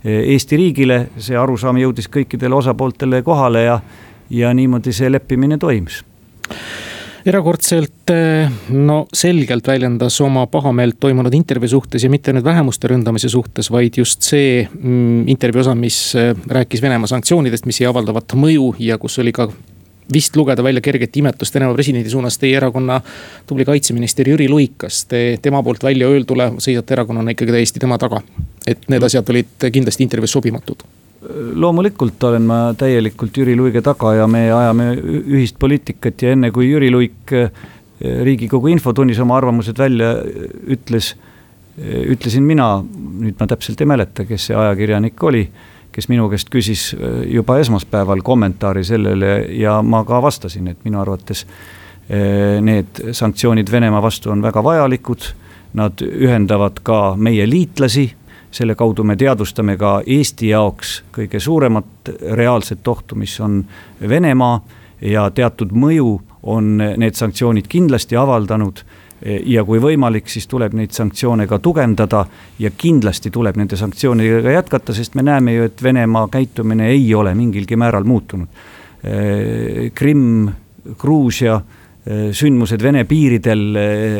Eesti 0.05 0.59
riigile, 0.59 0.99
see 1.19 1.35
arusaam 1.39 1.79
jõudis 1.81 2.07
kõikidele 2.11 2.55
osapooltele 2.55 3.21
kohale 3.27 3.65
ja, 3.65 3.79
ja 4.29 4.53
niimoodi 4.55 4.95
see 4.95 5.11
leppimine 5.11 5.59
toimus 5.59 6.03
erakordselt 7.25 8.11
eh, 8.13 8.49
no 8.69 9.05
selgelt 9.13 9.65
väljendas 9.67 10.19
oma 10.21 10.45
pahameelt 10.51 10.99
toimunud 11.01 11.33
intervjuu 11.33 11.79
suhtes 11.79 12.03
ja 12.05 12.09
mitte 12.13 12.33
nüüd 12.35 12.45
vähemuste 12.45 12.91
ründamise 12.91 13.31
suhtes, 13.33 13.71
vaid 13.73 13.97
just 13.97 14.25
see 14.27 14.59
mm, 14.65 15.23
intervjuu 15.33 15.63
osa, 15.65 15.73
mis 15.77 15.97
eh, 16.19 16.33
rääkis 16.57 16.83
Venemaa 16.85 17.09
sanktsioonidest, 17.09 17.65
mis 17.65 17.81
ei 17.81 17.89
avaldavat 17.89 18.37
mõju 18.37 18.75
ja 18.85 18.99
kus 19.01 19.17
oli 19.23 19.33
ka 19.35 19.49
vist 20.13 20.37
lugeda 20.37 20.61
välja 20.63 20.83
kerget 20.85 21.17
imetlust 21.17 21.57
Venemaa 21.57 21.73
presidendi 21.73 22.13
suunas 22.13 22.37
teie 22.37 22.59
erakonna 22.59 22.99
tubli 23.49 23.65
kaitseminister 23.65 24.29
Jüri 24.29 24.45
Luik, 24.51 24.77
kas 24.85 25.01
te 25.09 25.23
tema 25.41 25.63
poolt 25.65 25.83
välja 25.83 26.11
öeldule 26.13 26.51
seisate 26.59 26.93
erakonnana 26.99 27.33
ikkagi 27.33 27.57
täiesti 27.57 27.81
tema 27.81 27.97
taga? 27.97 28.21
et 28.67 28.85
need 28.89 29.03
asjad 29.05 29.33
olid 29.33 29.67
kindlasti 29.73 30.05
intervjuus 30.05 30.37
sobimatud 30.37 30.85
loomulikult 31.55 32.23
olen 32.23 32.45
ma 32.47 32.57
täielikult 32.77 33.37
Jüri 33.37 33.55
Luige 33.57 33.81
taga 33.85 34.13
ja 34.15 34.27
me 34.27 34.45
ajame 34.53 34.91
ühist 34.97 35.59
poliitikat 35.59 36.21
ja 36.21 36.33
enne 36.35 36.51
kui 36.55 36.69
Jüri 36.69 36.91
Luik 36.93 37.33
eh, 37.35 37.49
riigikogu 37.99 38.69
infotunnis 38.73 39.19
oma 39.23 39.37
arvamused 39.39 39.79
välja 39.79 40.11
eh, 40.21 40.49
ütles, 40.75 41.13
ütlesin 41.75 42.45
mina, 42.47 42.69
nüüd 42.79 43.39
ma 43.39 43.47
täpselt 43.51 43.81
ei 43.83 43.89
mäleta, 43.89 44.23
kes 44.27 44.49
see 44.49 44.55
ajakirjanik 44.55 45.23
oli, 45.27 45.43
kes 45.95 46.07
minu 46.11 46.29
käest 46.31 46.47
küsis 46.51 46.89
juba 47.27 47.57
esmaspäeval 47.59 48.21
kommentaari 48.23 48.83
sellele 48.87 49.33
ja 49.59 49.81
ma 49.83 50.05
ka 50.07 50.21
vastasin, 50.23 50.69
et 50.71 50.85
minu 50.87 51.01
arvates 51.01 51.43
need 52.63 52.99
sanktsioonid 53.17 53.71
Venemaa 53.71 53.99
vastu 54.03 54.31
on 54.31 54.43
väga 54.43 54.63
vajalikud, 54.63 55.27
nad 55.75 55.99
ühendavad 56.05 56.79
ka 56.85 56.99
meie 57.19 57.47
liitlasi 57.49 58.05
selle 58.55 58.75
kaudu 58.75 59.03
me 59.03 59.17
teadvustame 59.19 59.75
ka 59.77 59.97
Eesti 60.07 60.53
jaoks 60.53 60.97
kõige 61.15 61.39
suuremat 61.43 62.11
reaalset 62.39 62.87
ohtu, 62.87 63.17
mis 63.19 63.35
on 63.43 63.63
Venemaa 63.99 64.59
ja 65.01 65.27
teatud 65.35 65.73
mõju 65.75 66.13
on 66.43 66.77
need 66.79 67.17
sanktsioonid 67.17 67.67
kindlasti 67.67 68.15
avaldanud 68.15 68.83
ja 69.25 69.63
kui 69.65 69.79
võimalik, 69.81 70.27
siis 70.29 70.47
tuleb 70.47 70.75
neid 70.77 70.93
sanktsioone 70.95 71.47
ka 71.49 71.59
tugevdada 71.63 72.25
ja 72.59 72.71
kindlasti 72.77 73.31
tuleb 73.33 73.57
nende 73.57 73.77
sanktsioonidega 73.79 74.57
jätkata, 74.57 74.93
sest 74.93 75.15
me 75.15 75.23
näeme 75.25 75.55
ju, 75.55 75.69
et 75.69 75.83
Venemaa 75.83 76.27
käitumine 76.31 76.91
ei 76.93 77.07
ole 77.15 77.33
mingilgi 77.35 77.75
määral 77.79 78.03
muutunud. 78.05 78.47
Krimm, 79.95 80.49
Gruusia, 80.99 81.59
sündmused 82.31 82.83
Vene 82.83 83.03
piiridel 83.09 83.63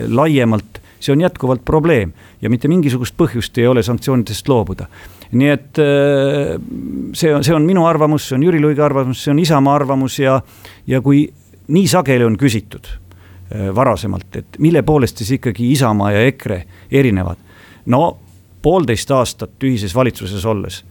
laiemalt 0.09 0.75
see 1.05 1.13
on 1.13 1.21
jätkuvalt 1.21 1.63
probleem 1.65 2.13
ja 2.41 2.50
mitte 2.50 2.69
mingisugust 2.71 3.15
põhjust 3.17 3.57
ei 3.62 3.67
ole 3.67 3.83
sanktsioonidest 3.83 4.50
loobuda. 4.50 4.88
nii 5.31 5.50
et 5.50 5.79
äh, 5.81 6.55
see 7.13 7.33
on, 7.35 7.43
see 7.43 7.55
on 7.55 7.65
minu 7.65 7.85
arvamus, 7.85 8.27
see 8.29 8.38
on 8.38 8.45
Jüri 8.47 8.62
Luige 8.62 8.83
arvamus, 8.85 9.24
see 9.24 9.33
on 9.33 9.39
Isamaa 9.39 9.75
arvamus 9.75 10.19
ja, 10.19 10.39
ja 10.88 11.01
kui 11.01 11.25
nii 11.67 11.88
sageli 11.88 12.25
on 12.25 12.38
küsitud 12.38 12.89
äh, 12.89 13.69
varasemalt, 13.75 14.41
et 14.41 14.59
mille 14.59 14.81
poolest 14.83 15.21
siis 15.21 15.38
ikkagi 15.39 15.71
Isamaa 15.71 16.12
ja 16.15 16.27
EKRE 16.31 16.63
erinevad. 16.91 17.38
no 17.85 18.17
poolteist 18.62 19.12
aastat 19.12 19.63
ühises 19.63 19.95
valitsuses 19.95 20.45
olles, 20.45 20.83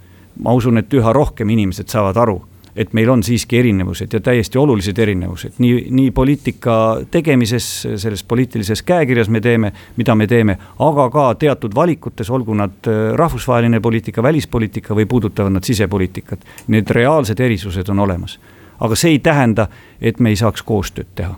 ma 0.43 0.53
usun, 0.55 0.79
et 0.79 0.93
üha 0.95 1.13
rohkem 1.13 1.51
inimesed 1.51 1.91
saavad 1.91 2.17
aru 2.23 2.43
et 2.77 2.93
meil 2.93 3.11
on 3.11 3.23
siiski 3.23 3.59
erinevused 3.59 4.13
ja 4.13 4.21
täiesti 4.21 4.59
olulised 4.59 4.99
erinevused 4.99 5.59
nii, 5.59 5.87
nii 5.91 6.11
poliitika 6.11 6.77
tegemises, 7.11 7.69
selles 7.97 8.25
poliitilises 8.25 8.83
käekirjas 8.83 9.29
me 9.29 9.41
teeme, 9.41 9.73
mida 9.97 10.15
me 10.15 10.27
teeme, 10.27 10.59
aga 10.79 11.09
ka 11.11 11.29
teatud 11.39 11.75
valikutes, 11.75 12.31
olgu 12.31 12.55
nad 12.55 12.91
äh, 12.91 13.15
rahvusvaheline 13.15 13.81
poliitika, 13.81 14.23
välispoliitika 14.23 14.95
või 14.95 15.07
puudutavad 15.07 15.55
nad 15.55 15.65
sisepoliitikat. 15.65 16.45
Need 16.69 16.91
reaalsed 16.91 17.41
erisused 17.41 17.89
on 17.89 17.99
olemas. 17.99 18.39
aga 18.81 18.97
see 18.99 19.11
ei 19.15 19.19
tähenda, 19.19 19.69
et 20.01 20.21
me 20.21 20.35
ei 20.35 20.37
saaks 20.37 20.63
koostööd 20.63 21.07
teha 21.15 21.37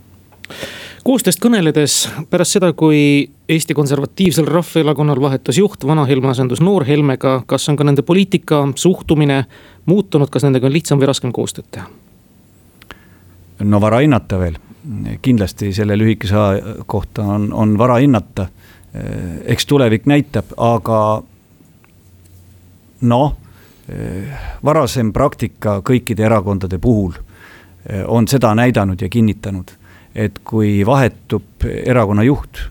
koostööst 1.06 1.40
kõneledes 1.42 1.96
pärast 2.30 2.56
seda, 2.56 2.72
kui 2.72 3.28
Eesti 3.48 3.74
Konservatiivsel 3.78 4.48
Rahvaerakonnal 4.50 5.20
vahetus 5.22 5.58
juht, 5.60 5.86
vana 5.86 6.06
Helme 6.08 6.32
asendus 6.32 6.60
noor 6.60 6.84
Helmega, 6.84 7.40
kas 7.46 7.68
on 7.70 7.78
ka 7.78 7.86
nende 7.86 8.02
poliitika, 8.02 8.64
suhtumine 8.74 9.44
muutunud, 9.86 10.30
kas 10.30 10.46
nendega 10.46 10.66
on 10.66 10.74
lihtsam 10.74 11.02
või 11.02 11.10
raskem 11.12 11.34
koostööd 11.34 11.70
teha? 11.70 11.86
no 13.64 13.80
vara 13.80 14.02
hinnata 14.04 14.36
veel, 14.38 14.58
kindlasti 15.22 15.70
selle 15.72 15.96
lühikese 15.96 16.36
aja 16.36 16.74
kohta 16.86 17.24
on, 17.36 17.48
on 17.52 17.78
vara 17.78 17.96
hinnata. 18.02 18.48
eks 19.44 19.66
tulevik 19.66 20.06
näitab, 20.06 20.52
aga 20.56 21.22
noh, 23.00 23.34
varasem 24.64 25.12
praktika 25.12 25.80
kõikide 25.80 26.24
erakondade 26.26 26.78
puhul 26.78 27.12
on 28.06 28.28
seda 28.28 28.54
näidanud 28.54 29.02
ja 29.02 29.08
kinnitanud 29.08 29.70
et 30.16 30.38
kui 30.44 30.80
vahetub 30.86 31.66
erakonna 31.66 32.24
juht, 32.24 32.62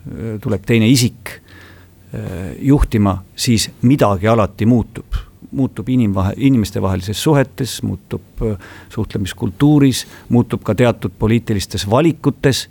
tuleb 0.41 0.65
teine 0.65 0.87
isik 0.89 1.35
äh, 1.35 2.55
juhtima, 2.65 3.19
siis 3.35 3.69
midagi 3.85 4.27
alati 4.27 4.65
muutub. 4.65 5.21
muutub 5.55 5.87
inimvahe, 5.89 6.33
inimestevahelises 6.37 7.21
suhetes, 7.23 7.77
muutub 7.83 8.41
äh, 8.41 8.57
suhtlemiskultuuris, 8.89 10.05
muutub 10.29 10.63
ka 10.63 10.75
teatud 10.75 11.13
poliitilistes 11.19 11.89
valikutes 11.89 12.65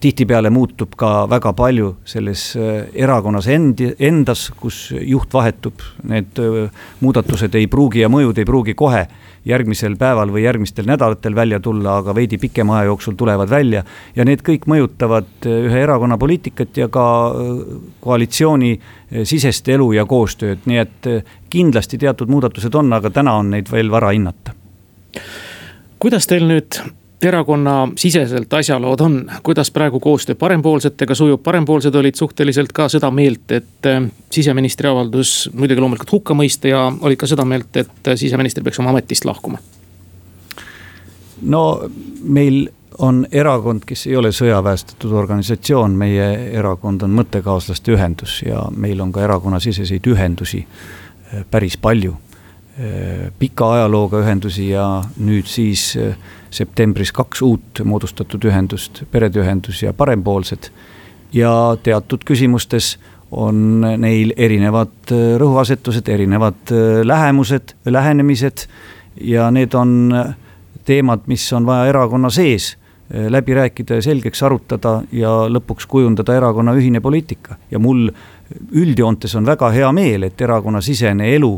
tihtipeale 0.00 0.48
muutub 0.50 0.94
ka 0.96 1.26
väga 1.28 1.50
palju 1.52 1.90
selles 2.08 2.54
erakonnas 2.56 3.44
endi, 3.52 3.90
endas, 4.00 4.46
kus 4.56 4.86
juht 4.96 5.34
vahetub, 5.36 5.82
need 6.08 6.40
muudatused 7.04 7.58
ei 7.60 7.66
pruugi 7.68 8.00
ja 8.00 8.08
mõjud 8.08 8.40
ei 8.40 8.48
pruugi 8.48 8.74
kohe 8.78 9.02
järgmisel 9.44 9.96
päeval 9.96 10.32
või 10.32 10.44
järgmistel 10.44 10.86
nädalatel 10.88 11.34
välja 11.34 11.60
tulla, 11.60 11.96
aga 12.00 12.14
veidi 12.14 12.38
pikema 12.38 12.78
aja 12.78 12.90
jooksul 12.90 13.16
tulevad 13.16 13.50
välja. 13.50 13.84
ja 14.16 14.24
need 14.24 14.42
kõik 14.44 14.66
mõjutavad 14.66 15.46
ühe 15.46 15.82
erakonna 15.82 16.18
poliitikat 16.18 16.76
ja 16.76 16.88
ka 16.88 17.34
koalitsiooni 18.00 18.80
sisest 19.24 19.68
elu 19.68 19.92
ja 19.92 20.06
koostööd, 20.06 20.66
nii 20.66 20.78
et 20.78 21.10
kindlasti 21.50 21.98
teatud 21.98 22.28
muudatused 22.28 22.74
on, 22.74 22.92
aga 22.92 23.10
täna 23.10 23.36
on 23.40 23.50
neid 23.50 23.72
veel 23.72 23.90
vara 23.90 24.12
hinnata. 24.12 24.52
kuidas 25.98 26.26
teil 26.26 26.46
nüüd 26.48 26.80
erakonna 27.22 27.88
siseselt 27.96 28.52
asjalood 28.52 29.00
on, 29.00 29.30
kuidas 29.42 29.70
praegu 29.70 30.00
koostöö 30.00 30.34
parempoolsetega 30.34 31.14
sujub, 31.14 31.42
parempoolsed 31.42 31.94
olid 31.94 32.14
suhteliselt 32.14 32.72
ka 32.72 32.88
seda 32.88 33.10
meelt, 33.10 33.50
et 33.50 33.86
äh, 33.86 34.02
siseministri 34.30 34.88
avaldus 34.88 35.50
muidugi 35.54 35.80
loomulikult 35.80 36.12
hukka 36.12 36.34
mõista 36.34 36.68
ja 36.68 36.86
olid 37.00 37.20
ka 37.20 37.28
seda 37.28 37.44
meelt, 37.44 37.76
et 37.76 38.08
äh, 38.08 38.16
siseminister 38.16 38.64
peaks 38.64 38.80
oma 38.80 38.94
ametist 38.94 39.24
lahkuma. 39.24 39.58
no 41.42 41.90
meil 42.22 42.68
on 42.98 43.26
erakond, 43.32 43.84
kes 43.86 44.06
ei 44.06 44.16
ole 44.16 44.32
sõjaväestatud 44.32 45.12
organisatsioon, 45.12 45.94
meie 45.96 46.26
erakond 46.58 47.02
on 47.02 47.14
mõttekaaslaste 47.16 47.94
ühendus 47.96 48.42
ja 48.46 48.66
meil 48.76 49.00
on 49.00 49.12
ka 49.12 49.22
erakonnasiseseid 49.24 50.06
ühendusi 50.06 50.66
äh, 50.66 51.44
päris 51.50 51.76
palju. 51.76 52.16
pika 53.38 53.66
ajalooga 53.74 54.22
ühendusi 54.22 54.70
ja 54.70 55.02
nüüd 55.18 55.44
siis 55.44 55.98
septembris 56.50 57.12
kaks 57.12 57.42
uut 57.42 57.82
moodustatud 57.84 58.44
ühendust, 58.44 59.04
Perede 59.10 59.40
Ühendus 59.40 59.82
ja 59.82 59.92
Parempoolsed. 59.92 60.70
ja 61.32 61.76
teatud 61.82 62.24
küsimustes 62.26 62.96
on 63.30 63.80
neil 63.80 64.32
erinevad 64.36 65.12
äh, 65.12 65.36
rõhuasetused, 65.38 66.08
erinevad 66.10 66.72
äh, 66.74 67.00
lähemused, 67.06 67.74
lähenemised 67.86 68.66
ja 69.20 69.50
need 69.54 69.74
on 69.74 70.12
äh, 70.14 70.34
teemad, 70.84 71.26
mis 71.30 71.46
on 71.52 71.66
vaja 71.66 71.90
erakonna 71.92 72.30
sees 72.30 72.76
läbi 73.10 73.54
rääkida 73.54 73.96
ja 73.98 74.02
selgeks 74.06 74.42
arutada 74.46 75.00
ja 75.12 75.32
lõpuks 75.50 75.88
kujundada 75.90 76.36
erakonna 76.38 76.76
ühine 76.78 77.00
poliitika. 77.02 77.56
ja 77.70 77.78
mul 77.78 78.04
üldjoontes 78.70 79.34
on 79.34 79.46
väga 79.46 79.70
hea 79.74 79.88
meel, 79.92 80.22
et 80.22 80.40
erakonnasisene 80.40 81.32
elu 81.34 81.50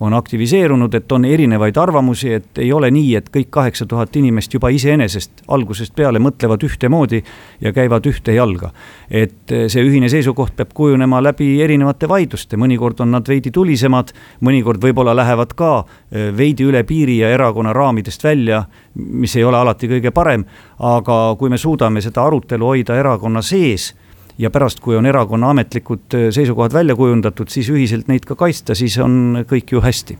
on 0.00 0.14
aktiviseerunud, 0.14 0.94
et 0.94 1.12
on 1.12 1.24
erinevaid 1.24 1.76
arvamusi, 1.76 2.32
et 2.32 2.58
ei 2.58 2.72
ole 2.72 2.88
nii, 2.90 3.14
et 3.18 3.28
kõik 3.32 3.50
kaheksa 3.52 3.86
tuhat 3.86 4.16
inimest 4.16 4.54
juba 4.54 4.70
iseenesest 4.72 5.42
algusest 5.52 5.94
peale 5.96 6.18
mõtlevad 6.22 6.64
ühtemoodi 6.64 7.20
ja 7.60 7.72
käivad 7.76 8.06
ühte 8.08 8.32
jalga. 8.32 8.70
et 9.10 9.52
see 9.66 9.82
ühine 9.82 10.08
seisukoht 10.08 10.54
peab 10.56 10.72
kujunema 10.74 11.20
läbi 11.22 11.62
erinevate 11.62 12.08
vaidluste, 12.08 12.56
mõnikord 12.56 13.00
on 13.00 13.10
nad 13.10 13.28
veidi 13.28 13.50
tulisemad, 13.50 14.12
mõnikord 14.40 14.80
võib-olla 14.80 15.16
lähevad 15.16 15.52
ka 15.54 15.84
eh, 15.84 16.30
veidi 16.36 16.64
üle 16.64 16.84
piiri 16.84 17.18
ja 17.18 17.28
erakonna 17.28 17.72
raamidest 17.72 18.24
välja, 18.24 18.64
mis 18.94 19.36
ei 19.36 19.44
ole 19.44 19.58
alati 19.58 19.88
kõige 19.88 20.10
parem, 20.10 20.44
aga 20.78 21.36
kui 21.38 21.50
me 21.50 21.58
suudame 21.58 22.00
seda 22.00 22.24
arutelu 22.24 22.72
hoida 22.72 22.96
erakonna 22.96 23.42
sees 23.42 23.92
ja 24.40 24.50
pärast, 24.50 24.80
kui 24.80 24.96
on 24.96 25.06
erakonna 25.06 25.52
ametlikud 25.54 26.16
äh, 26.16 26.26
seisukohad 26.34 26.72
välja 26.72 26.96
kujundatud, 26.96 27.52
siis 27.52 27.70
ühiselt 27.70 28.08
neid 28.08 28.26
ka 28.28 28.38
kaitsta, 28.38 28.74
siis 28.74 28.98
on 28.98 29.44
kõik 29.48 29.76
ju 29.76 29.84
hästi 29.84 30.18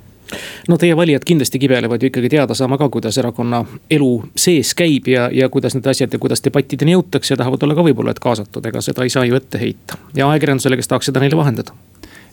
no 0.68 0.78
teie 0.78 0.96
valijad 0.96 1.24
kindlasti 1.26 1.58
kibelevad 1.58 2.02
ju 2.02 2.10
ikkagi 2.10 2.28
teada 2.30 2.54
saama 2.54 2.78
ka, 2.78 2.88
kuidas 2.88 3.18
erakonna 3.18 3.64
elu 3.90 4.10
sees 4.36 4.74
käib 4.78 5.08
ja, 5.10 5.28
ja 5.32 5.48
kuidas 5.48 5.74
need 5.74 5.86
asjad 5.90 6.12
ja 6.12 6.22
kuidas 6.22 6.44
debattideni 6.44 6.94
jõutakse 6.94 7.34
ja 7.34 7.40
tahavad 7.40 7.62
olla 7.66 7.78
ka 7.78 7.86
võib-olla, 7.86 8.14
et 8.14 8.22
kaasatud, 8.22 8.66
ega 8.66 8.82
seda 8.84 9.06
ei 9.06 9.12
saa 9.12 9.24
ju 9.26 9.38
ette 9.38 9.60
heita. 9.60 9.98
ja 10.14 10.28
ajakirjandusele, 10.30 10.78
kes 10.80 10.92
tahaks 10.92 11.10
seda 11.10 11.24
neile 11.24 11.38
vahendada 11.40 11.74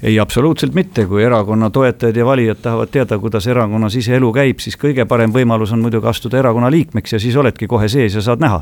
ei, 0.04 0.20
absoluutselt 0.20 0.76
mitte, 0.78 1.08
kui 1.10 1.24
erakonna 1.26 1.70
toetajad 1.74 2.18
ja 2.18 2.26
valijad 2.26 2.60
tahavad 2.62 2.92
teada, 2.94 3.18
kuidas 3.20 3.48
erakonna 3.48 3.90
siseelu 3.90 4.30
käib, 4.34 4.60
siis 4.62 4.78
kõige 4.78 5.08
parem 5.10 5.34
võimalus 5.34 5.74
on 5.74 5.82
muidugi 5.82 6.06
astuda 6.08 6.38
erakonna 6.38 6.70
liikmeks 6.72 7.18
ja 7.18 7.20
siis 7.20 7.36
oledki 7.36 7.68
kohe 7.68 7.90
sees 7.90 8.16
ja 8.16 8.22
saad 8.22 8.44
näha. 8.44 8.62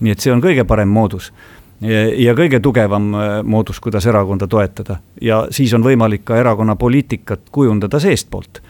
nii 0.00 0.10
et 0.10 0.20
see 0.20 0.32
on 0.34 0.42
kõige 0.42 0.64
parem 0.66 0.90
moodus 0.90 1.30
ja 2.18 2.34
kõige 2.36 2.60
tugevam 2.64 3.14
äh, 3.14 3.38
moodus, 3.44 3.80
kuidas 3.82 4.06
erakonda 4.06 4.48
toetada. 4.50 5.00
Ja 5.22 5.44
siis 5.54 5.74
on 5.76 5.84
võimalik 5.84 6.24
ka 6.26 6.38
erakonna 6.40 6.76
poliitikat 6.80 7.50
kujundada 7.52 8.00
seestpoolt. 8.00 8.60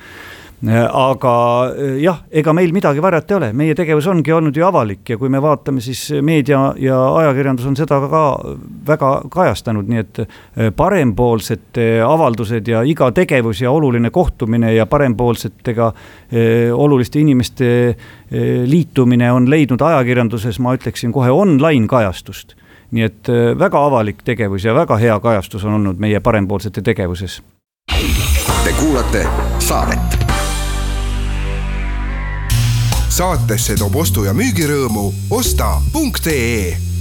Äh, 0.65 0.81
aga 0.89 1.35
äh, 1.69 1.99
jah, 2.03 2.23
ega 2.33 2.55
meil 2.57 2.73
midagi 2.75 3.03
varjata 3.05 3.35
ei 3.35 3.39
ole, 3.39 3.51
meie 3.57 3.77
tegevus 3.77 4.09
ongi 4.11 4.33
olnud 4.33 4.57
ju 4.57 4.65
avalik 4.67 5.13
ja 5.13 5.19
kui 5.21 5.31
me 5.31 5.43
vaatame, 5.43 5.83
siis 5.85 6.07
meedia 6.25 6.63
ja 6.81 6.99
ajakirjandus 7.21 7.69
on 7.71 7.77
seda 7.79 8.01
ka 8.09 8.25
väga 8.89 9.13
kajastanud, 9.35 9.93
nii 9.93 10.03
et 10.03 10.23
parempoolsete 10.77 11.89
avaldused 12.07 12.73
ja 12.73 12.83
iga 12.89 13.13
tegevus 13.15 13.61
ja 13.63 13.75
oluline 13.75 14.11
kohtumine 14.15 14.73
ja 14.75 14.89
parempoolsetega 14.91 15.93
oluliste 16.75 17.21
inimeste 17.21 17.71
liitumine 18.67 19.31
on 19.33 19.51
leidnud 19.51 19.83
ajakirjanduses, 19.83 20.59
ma 20.65 20.75
ütleksin 20.79 21.13
kohe 21.13 21.31
online 21.31 21.87
kajastust 21.91 22.57
nii 22.95 23.07
et 23.09 23.31
väga 23.59 23.81
avalik 23.87 24.23
tegevus 24.25 24.65
ja 24.65 24.75
väga 24.75 24.97
hea 25.03 25.19
kajastus 25.21 25.65
on 25.65 25.81
olnud 25.81 25.99
meie 25.99 26.21
parempoolsete 26.21 26.83
tegevuses. 26.83 27.43
Te 28.65 28.73
kuulate 28.79 29.27
saadet 29.59 30.25
saatesse 33.15 33.77
toob 33.79 33.95
ostu- 33.97 34.25
ja 34.25 34.33
müügirõõmu 34.35 35.13
osta.ee 35.31 36.94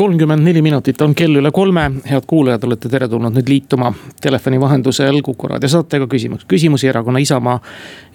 kolmkümmend 0.00 0.40
neli 0.40 0.62
minutit 0.62 1.02
on 1.04 1.12
kell 1.14 1.36
üle 1.36 1.50
kolme, 1.52 1.82
head 2.08 2.24
kuulajad, 2.26 2.62
olete 2.64 2.88
teretulnud 2.88 3.34
nüüd 3.36 3.50
liituma 3.52 3.90
telefoni 4.24 4.56
vahendusel 4.60 5.18
Kuku 5.26 5.50
raadio 5.50 5.68
saatega. 5.68 6.06
Küsimus, 6.08 6.46
küsimusi 6.48 6.88
erakonna 6.88 7.20
Isamaa 7.20 7.58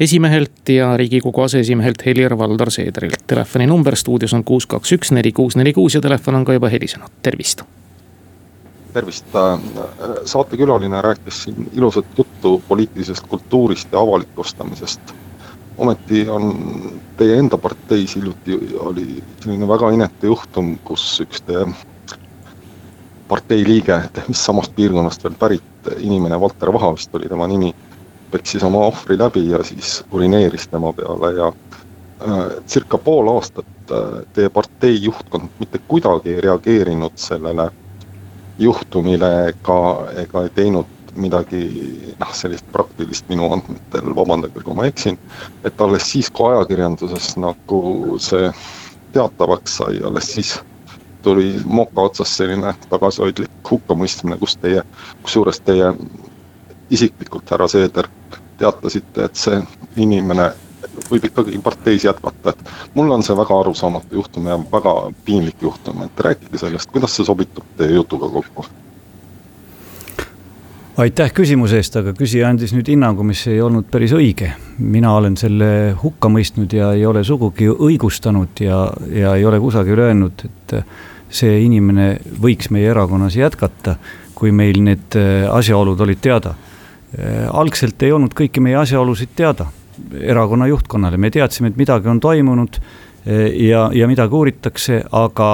esimehelt 0.02 0.72
ja 0.74 0.96
riigikogu 0.98 1.44
aseesimehelt 1.46 2.02
Helir-Valdor 2.06 2.72
Seederilt. 2.74 3.28
telefoninumber 3.28 3.96
stuudios 3.96 4.34
on 4.34 4.44
kuus, 4.44 4.66
kaks, 4.66 4.96
üks, 4.98 5.12
neli, 5.14 5.32
kuus, 5.32 5.56
neli, 5.62 5.74
kuus 5.74 5.94
ja 5.94 6.02
telefon 6.02 6.40
on 6.40 6.46
ka 6.46 6.56
juba 6.58 6.74
helisenud, 6.74 7.22
tervist. 7.22 7.62
tervist, 8.94 9.38
saatekülaline 10.26 11.02
rääkis 11.02 11.44
siin 11.44 11.70
ilusat 11.76 12.06
juttu 12.18 12.64
poliitilisest 12.68 13.28
kultuurist 13.28 13.94
ja 13.94 14.00
avalikustamisest 14.00 15.14
ometi 15.78 16.26
on 16.30 16.54
teie 17.18 17.38
enda 17.40 17.58
parteis 17.58 18.16
hiljuti 18.16 18.58
oli 18.80 19.24
selline 19.44 19.68
väga 19.68 19.92
inetu 19.96 20.32
juhtum, 20.32 20.76
kus 20.88 21.04
üks 21.24 21.44
teie 21.46 21.66
partei 23.28 23.64
liige, 23.68 23.98
mis 24.28 24.46
samast 24.46 24.76
piirkonnast 24.76 25.24
veel 25.26 25.38
pärit 25.40 25.92
inimene, 25.98 26.40
Valter 26.40 26.72
Vaha 26.74 26.94
vist 26.96 27.16
oli 27.16 27.30
tema 27.30 27.48
nimi, 27.48 27.72
peksis 28.32 28.64
oma 28.64 28.84
ohvri 28.90 29.18
läbi 29.18 29.48
ja 29.50 29.64
siis 29.64 30.04
urineeris 30.12 30.68
tema 30.68 30.94
peale 30.94 31.32
ja 31.38 31.48
äh, 31.50 32.44
circa 32.68 32.98
pool 32.98 33.32
aastat 33.34 33.92
äh, 33.92 34.22
teie 34.34 34.50
partei 34.50 35.00
juhtkond 35.04 35.50
mitte 35.60 35.82
kuidagi 35.88 36.36
ei 36.36 36.42
reageerinud 36.42 37.18
sellele 37.20 37.72
juhtumile 38.60 39.32
ega, 39.50 39.80
ega 40.22 40.44
ei 40.44 40.50
teinud 40.56 40.95
midagi 41.16 41.64
noh, 42.20 42.32
sellist 42.36 42.66
praktilist 42.74 43.28
minu 43.32 43.50
andmetel, 43.56 44.14
vabandage, 44.18 44.64
kui 44.64 44.78
ma 44.78 44.88
eksin, 44.90 45.18
et 45.68 45.82
alles 45.82 46.10
siis, 46.12 46.30
kui 46.34 46.52
ajakirjanduses 46.54 47.36
nagu 47.42 47.82
see 48.22 48.52
teatavaks 49.16 49.80
sai, 49.82 50.00
alles 50.04 50.32
siis 50.36 50.58
tuli 51.26 51.56
moka 51.66 52.10
otsas 52.10 52.36
selline 52.38 52.76
tagasihoidlik 52.90 53.72
hukkamõistmine, 53.72 54.38
kus 54.42 54.58
teie, 54.62 54.84
kusjuures 55.24 55.62
teie 55.66 55.90
isiklikult, 56.94 57.50
härra 57.50 57.68
Seeder, 57.72 58.10
teatasite, 58.60 59.26
et 59.26 59.40
see 59.40 59.58
inimene 59.98 60.52
võib 61.10 61.26
ikkagi 61.28 61.58
parteis 61.66 62.06
jätkata, 62.06 62.54
et 62.54 62.96
mulle 62.96 63.18
on 63.18 63.26
see 63.26 63.36
väga 63.38 63.58
arusaamatu 63.64 64.22
juhtum 64.22 64.52
ja 64.52 64.60
väga 64.72 64.96
piinlik 65.26 65.66
juhtum, 65.66 66.06
et 66.06 66.26
rääkige 66.30 66.62
sellest, 66.62 66.92
kuidas 66.94 67.18
see 67.18 67.26
sobitub 67.26 67.66
teie 67.80 67.98
jutuga 67.98 68.30
kokku 68.30 68.68
aitäh 71.02 71.32
küsimuse 71.36 71.80
eest, 71.82 71.96
aga 72.00 72.14
küsija 72.16 72.48
andis 72.50 72.72
nüüd 72.76 72.88
hinnangu, 72.94 73.24
mis 73.28 73.42
ei 73.52 73.60
olnud 73.64 73.88
päris 73.92 74.14
õige. 74.16 74.52
mina 74.80 75.16
olen 75.16 75.36
selle 75.38 75.96
hukka 76.02 76.30
mõistnud 76.32 76.74
ja 76.74 76.92
ei 76.96 77.06
ole 77.06 77.24
sugugi 77.24 77.68
õigustanud 77.70 78.62
ja, 78.64 78.86
ja 79.12 79.36
ei 79.36 79.46
ole 79.46 79.60
kusagil 79.60 80.00
öelnud, 80.00 80.46
et 80.46 80.76
see 81.30 81.58
inimene 81.66 82.16
võiks 82.42 82.72
meie 82.72 82.90
erakonnas 82.92 83.36
jätkata, 83.36 83.98
kui 84.36 84.52
meil 84.52 84.82
need 84.84 85.16
äh, 85.20 85.48
asjaolud 85.52 86.00
olid 86.02 86.22
teada. 86.22 86.54
Äh, 87.16 87.48
algselt 87.52 88.04
ei 88.04 88.14
olnud 88.16 88.36
kõiki 88.36 88.64
meie 88.64 88.78
asjaolusid 88.80 89.36
teada 89.36 89.68
erakonna 90.20 90.68
juhtkonnale, 90.68 91.18
me 91.18 91.32
teadsime, 91.32 91.72
et 91.72 91.80
midagi 91.80 92.12
on 92.12 92.22
toimunud 92.24 92.80
äh, 92.80 93.50
ja, 93.68 93.90
ja 93.96 94.08
midagi 94.08 94.36
uuritakse, 94.36 95.02
aga 95.12 95.50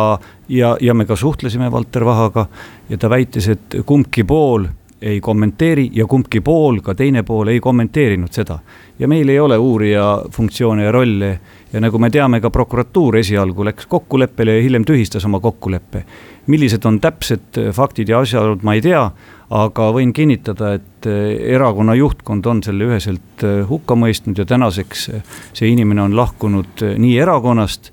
ja, 0.50 0.76
ja 0.82 0.94
me 0.94 1.08
ka 1.10 1.18
suhtlesime 1.18 1.72
Valter 1.72 2.06
Vahaga 2.06 2.46
ja 2.90 3.02
ta 3.02 3.10
väitis, 3.10 3.50
et 3.56 3.82
kumbki 3.86 4.26
pool 4.28 4.70
ei 5.02 5.22
kommenteeri 5.22 5.90
ja 5.94 6.06
kumbki 6.06 6.42
pool, 6.42 6.80
ka 6.86 6.94
teine 6.96 7.24
pool 7.24 7.48
ei 7.48 7.60
kommenteerinud 7.60 8.32
seda. 8.32 8.60
ja 9.00 9.08
meil 9.08 9.30
ei 9.30 9.40
ole 9.40 9.58
uurija 9.58 10.22
funktsioone 10.32 10.84
ja 10.84 10.92
rolle 10.92 11.40
ja 11.74 11.82
nagu 11.82 12.00
me 12.00 12.10
teame, 12.10 12.42
ka 12.42 12.50
prokuratuur 12.50 13.18
esialgu 13.18 13.66
läks 13.66 13.88
kokkuleppele 13.90 14.56
ja 14.56 14.62
hiljem 14.62 14.86
tühistas 14.86 15.26
oma 15.26 15.40
kokkuleppe. 15.40 16.04
millised 16.48 16.86
on 16.86 17.00
täpsed 17.00 17.62
faktid 17.74 18.10
ja 18.10 18.20
asjaolud, 18.20 18.64
ma 18.64 18.74
ei 18.74 18.82
tea, 18.82 19.12
aga 19.50 19.90
võin 19.92 20.14
kinnitada, 20.14 20.74
et 20.74 21.08
erakonna 21.56 21.96
juhtkond 21.96 22.46
on 22.46 22.64
selle 22.64 22.86
üheselt 22.86 23.46
hukka 23.70 23.96
mõistnud 23.96 24.38
ja 24.38 24.46
tänaseks 24.46 25.10
see 25.54 25.72
inimene 25.72 26.02
on 26.02 26.16
lahkunud 26.16 26.86
nii 26.98 27.18
erakonnast 27.20 27.92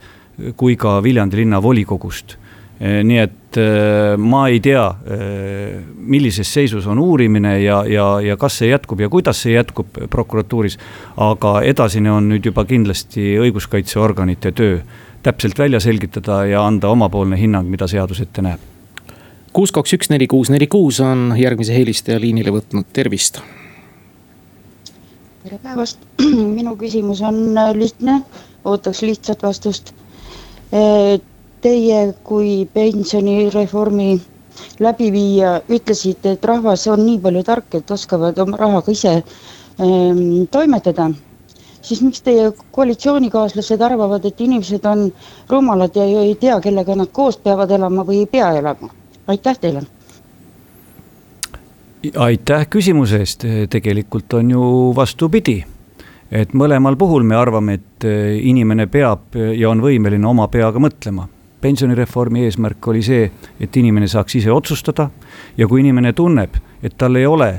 kui 0.57 0.77
ka 0.77 1.01
Viljandi 1.03 1.41
linna 1.41 1.63
volikogust 1.63 2.37
Eh, 2.37 2.48
nii 2.79 3.19
et 3.19 3.59
eh, 3.59 4.15
ma 4.23 4.45
ei 4.49 4.61
tea, 4.63 4.85
eh, 5.11 5.79
millises 5.99 6.47
seisus 6.53 6.87
on 6.87 6.99
uurimine 7.03 7.57
ja, 7.61 7.83
ja, 7.89 8.07
ja 8.23 8.37
kas 8.39 8.61
see 8.61 8.71
jätkub 8.71 9.01
ja 9.03 9.09
kuidas 9.11 9.43
see 9.43 9.57
jätkub 9.57 9.99
prokuratuuris. 10.11 10.79
aga 11.17 11.61
edasine 11.67 12.13
on 12.13 12.29
nüüd 12.31 12.47
juba 12.47 12.65
kindlasti 12.65 13.35
õiguskaitseorganite 13.43 14.53
töö 14.55 14.79
täpselt 15.23 15.59
välja 15.59 15.81
selgitada 15.81 16.45
ja 16.47 16.67
anda 16.67 16.89
omapoolne 16.89 17.39
hinnang, 17.39 17.67
mida 17.69 17.89
seadus 17.91 18.21
ette 18.21 18.43
näeb. 18.43 18.61
kuus, 19.53 19.73
kaks, 19.75 19.97
üks, 19.99 20.11
neli, 20.11 20.29
kuus, 20.31 20.51
neli, 20.51 20.67
kuus 20.71 21.01
on 21.01 21.33
järgmise 21.37 21.75
helistaja 21.75 22.21
liinile 22.21 22.55
võtnud, 22.55 22.87
tervist. 22.93 23.41
tere 25.43 25.59
päevast, 25.59 25.99
minu 26.59 26.77
küsimus 26.79 27.25
on 27.27 27.59
lihtne, 27.75 28.21
ootaks 28.65 29.03
lihtsat 29.03 29.43
vastust 29.43 29.91
Teie 31.61 32.13
kui 32.25 32.69
pensionireformi 32.75 34.11
läbiviija 34.83 35.55
ütlesite, 35.69 36.37
et 36.37 36.45
rahvas 36.45 36.87
on 36.91 37.05
nii 37.07 37.19
palju 37.23 37.43
tark, 37.47 37.75
et 37.75 37.91
oskavad 37.91 38.39
oma 38.43 38.59
rahaga 38.61 38.93
ise 38.95 39.15
ähm, 39.19 40.47
toimetada, 40.51 41.09
siis 41.83 42.03
miks 42.03 42.23
teie 42.27 42.51
koalitsioonikaaslased 42.75 43.83
arvavad, 43.83 44.25
et 44.25 44.41
inimesed 44.41 44.87
on 44.87 45.09
rumalad 45.51 45.97
ja 45.97 46.07
ei 46.23 46.35
tea, 46.41 46.61
kellega 46.65 46.97
nad 46.99 47.13
koos 47.13 47.39
peavad 47.43 47.71
elama 47.75 48.07
või 48.07 48.25
ei 48.25 48.27
pea 48.27 48.53
elama? 48.59 48.91
aitäh 49.29 49.59
teile 49.61 49.83
aitäh 52.17 52.63
küsimuse 52.71 53.19
eest, 53.21 53.45
tegelikult 53.71 54.33
on 54.39 54.51
ju 54.51 54.63
vastupidi. 54.97 55.65
et 56.31 56.53
mõlemal 56.55 56.97
puhul 56.97 57.23
me 57.23 57.37
arvame, 57.37 57.75
et 57.75 58.05
inimene 58.43 58.87
peab 58.87 59.35
ja 59.35 59.71
on 59.71 59.81
võimeline 59.83 60.27
oma 60.27 60.49
peaga 60.49 60.79
mõtlema 60.79 61.29
pensionireformi 61.61 62.45
eesmärk 62.45 62.89
oli 62.89 63.03
see, 63.03 63.31
et 63.61 63.77
inimene 63.77 64.09
saaks 64.09 64.39
ise 64.39 64.53
otsustada 64.53 65.11
ja 65.57 65.67
kui 65.69 65.81
inimene 65.81 66.13
tunneb, 66.13 66.55
et 66.83 66.95
tal 66.99 67.17
ei 67.17 67.27
ole 67.27 67.51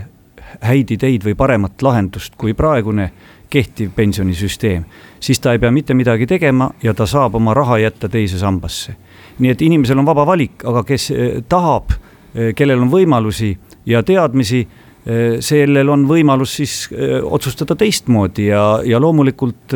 häid 0.65 0.91
ideid 0.95 1.25
või 1.25 1.35
paremat 1.37 1.81
lahendust 1.85 2.35
kui 2.39 2.55
praegune 2.57 3.09
kehtiv 3.49 3.91
pensionisüsteem, 3.95 4.83
siis 5.19 5.39
ta 5.41 5.53
ei 5.53 5.59
pea 5.59 5.71
mitte 5.73 5.93
midagi 5.97 6.27
tegema 6.29 6.69
ja 6.83 6.93
ta 6.93 7.07
saab 7.09 7.35
oma 7.39 7.53
raha 7.53 7.79
jätta 7.81 8.09
teise 8.09 8.39
sambasse. 8.39 8.95
nii 9.39 9.51
et 9.51 9.61
inimesel 9.61 9.99
on 9.99 10.05
vaba 10.05 10.25
valik, 10.27 10.65
aga 10.67 10.83
kes 10.83 11.11
eh, 11.11 11.41
tahab, 11.49 11.93
eh, 12.35 12.53
kellel 12.55 12.81
on 12.83 12.91
võimalusi 12.91 13.53
ja 13.85 14.03
teadmisi, 14.03 14.59
eh, 15.05 15.39
sellel 15.39 15.89
on 15.89 16.05
võimalus 16.07 16.55
siis 16.59 16.89
otsustada 17.23 17.75
teistmoodi 17.75 18.49
ja, 18.51 18.81
ja 18.83 18.99
loomulikult 18.99 19.73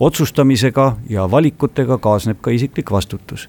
otsustamisega 0.00 0.96
ja 1.10 1.30
valikutega 1.30 1.98
kaasneb 1.98 2.40
ka 2.40 2.50
isiklik 2.50 2.90
vastutus. 2.90 3.48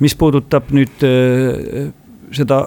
mis 0.00 0.14
puudutab 0.14 0.70
nüüd 0.70 1.04
äh, 1.04 1.92
seda 2.32 2.66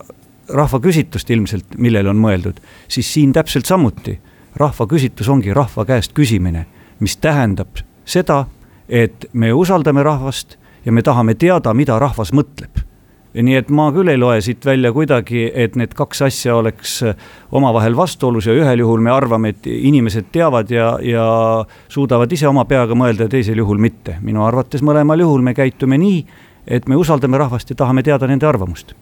rahvaküsitlust 0.49 1.29
ilmselt, 1.29 1.77
millele 1.77 2.09
on 2.09 2.17
mõeldud, 2.17 2.57
siis 2.87 3.13
siin 3.13 3.33
täpselt 3.33 3.69
samuti 3.69 4.19
rahvaküsitlus 4.57 5.29
ongi 5.29 5.53
rahva 5.53 5.85
käest 5.85 6.13
küsimine, 6.17 6.65
mis 6.99 7.17
tähendab 7.17 7.83
seda, 8.05 8.45
et 8.89 9.29
me 9.33 9.53
usaldame 9.53 10.03
rahvast 10.03 10.57
ja 10.85 10.91
me 10.91 11.05
tahame 11.05 11.35
teada, 11.35 11.73
mida 11.73 11.99
rahvas 11.99 12.33
mõtleb 12.33 12.88
nii 13.33 13.57
et 13.59 13.69
ma 13.69 13.89
küll 13.93 14.09
ei 14.09 14.17
loe 14.17 14.39
siit 14.41 14.65
välja 14.65 14.91
kuidagi, 14.93 15.45
et 15.53 15.75
need 15.79 15.93
kaks 15.97 16.23
asja 16.25 16.55
oleks 16.57 16.95
äh, 17.05 17.27
omavahel 17.55 17.97
vastuolus 17.97 18.49
ja 18.49 18.55
ühel 18.57 18.83
juhul 18.83 19.03
me 19.05 19.13
arvame, 19.13 19.53
et 19.53 19.69
inimesed 19.69 20.31
teavad 20.33 20.71
ja, 20.73 20.91
ja 21.03 21.25
suudavad 21.89 22.31
ise 22.33 22.49
oma 22.49 22.65
peaga 22.69 22.97
mõelda 22.97 23.27
ja 23.27 23.35
teisel 23.37 23.61
juhul 23.61 23.81
mitte. 23.81 24.17
minu 24.21 24.45
arvates 24.45 24.81
mõlemal 24.85 25.21
juhul 25.21 25.45
me 25.45 25.53
käitume 25.53 26.01
nii, 26.01 26.23
et 26.67 26.89
me 26.89 26.97
usaldame 26.99 27.37
rahvast 27.37 27.69
ja 27.69 27.77
tahame 27.77 28.03
teada 28.03 28.27
nende 28.27 28.47
arvamust 28.49 28.95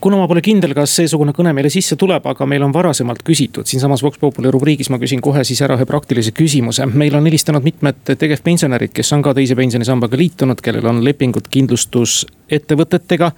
kuna 0.00 0.16
ma 0.16 0.28
pole 0.30 0.42
kindel, 0.44 0.72
kas 0.76 0.92
seesugune 0.98 1.32
kõne 1.34 1.52
meile 1.56 1.70
sisse 1.72 1.96
tuleb, 1.98 2.26
aga 2.30 2.46
meil 2.46 2.62
on 2.62 2.72
varasemalt 2.74 3.24
küsitud 3.26 3.66
siinsamas 3.66 4.02
Vox 4.04 4.20
Populi 4.20 4.50
rubriigis, 4.54 4.90
ma 4.94 4.98
küsin 5.02 5.22
kohe 5.24 5.42
siis 5.46 5.60
ära 5.64 5.76
ühe 5.78 5.86
praktilise 5.88 6.32
küsimuse. 6.36 6.86
meil 6.86 7.14
on 7.18 7.26
helistanud 7.26 7.64
mitmed 7.66 8.04
tegevpensionärid, 8.06 8.92
kes 8.94 9.12
on 9.12 9.22
ka 9.22 9.34
teise 9.34 9.56
pensionisambaga 9.58 10.16
liitunud, 10.16 10.62
kellel 10.62 10.86
on 10.86 11.02
lepingud 11.04 11.48
kindlustusettevõtetega. 11.50 13.32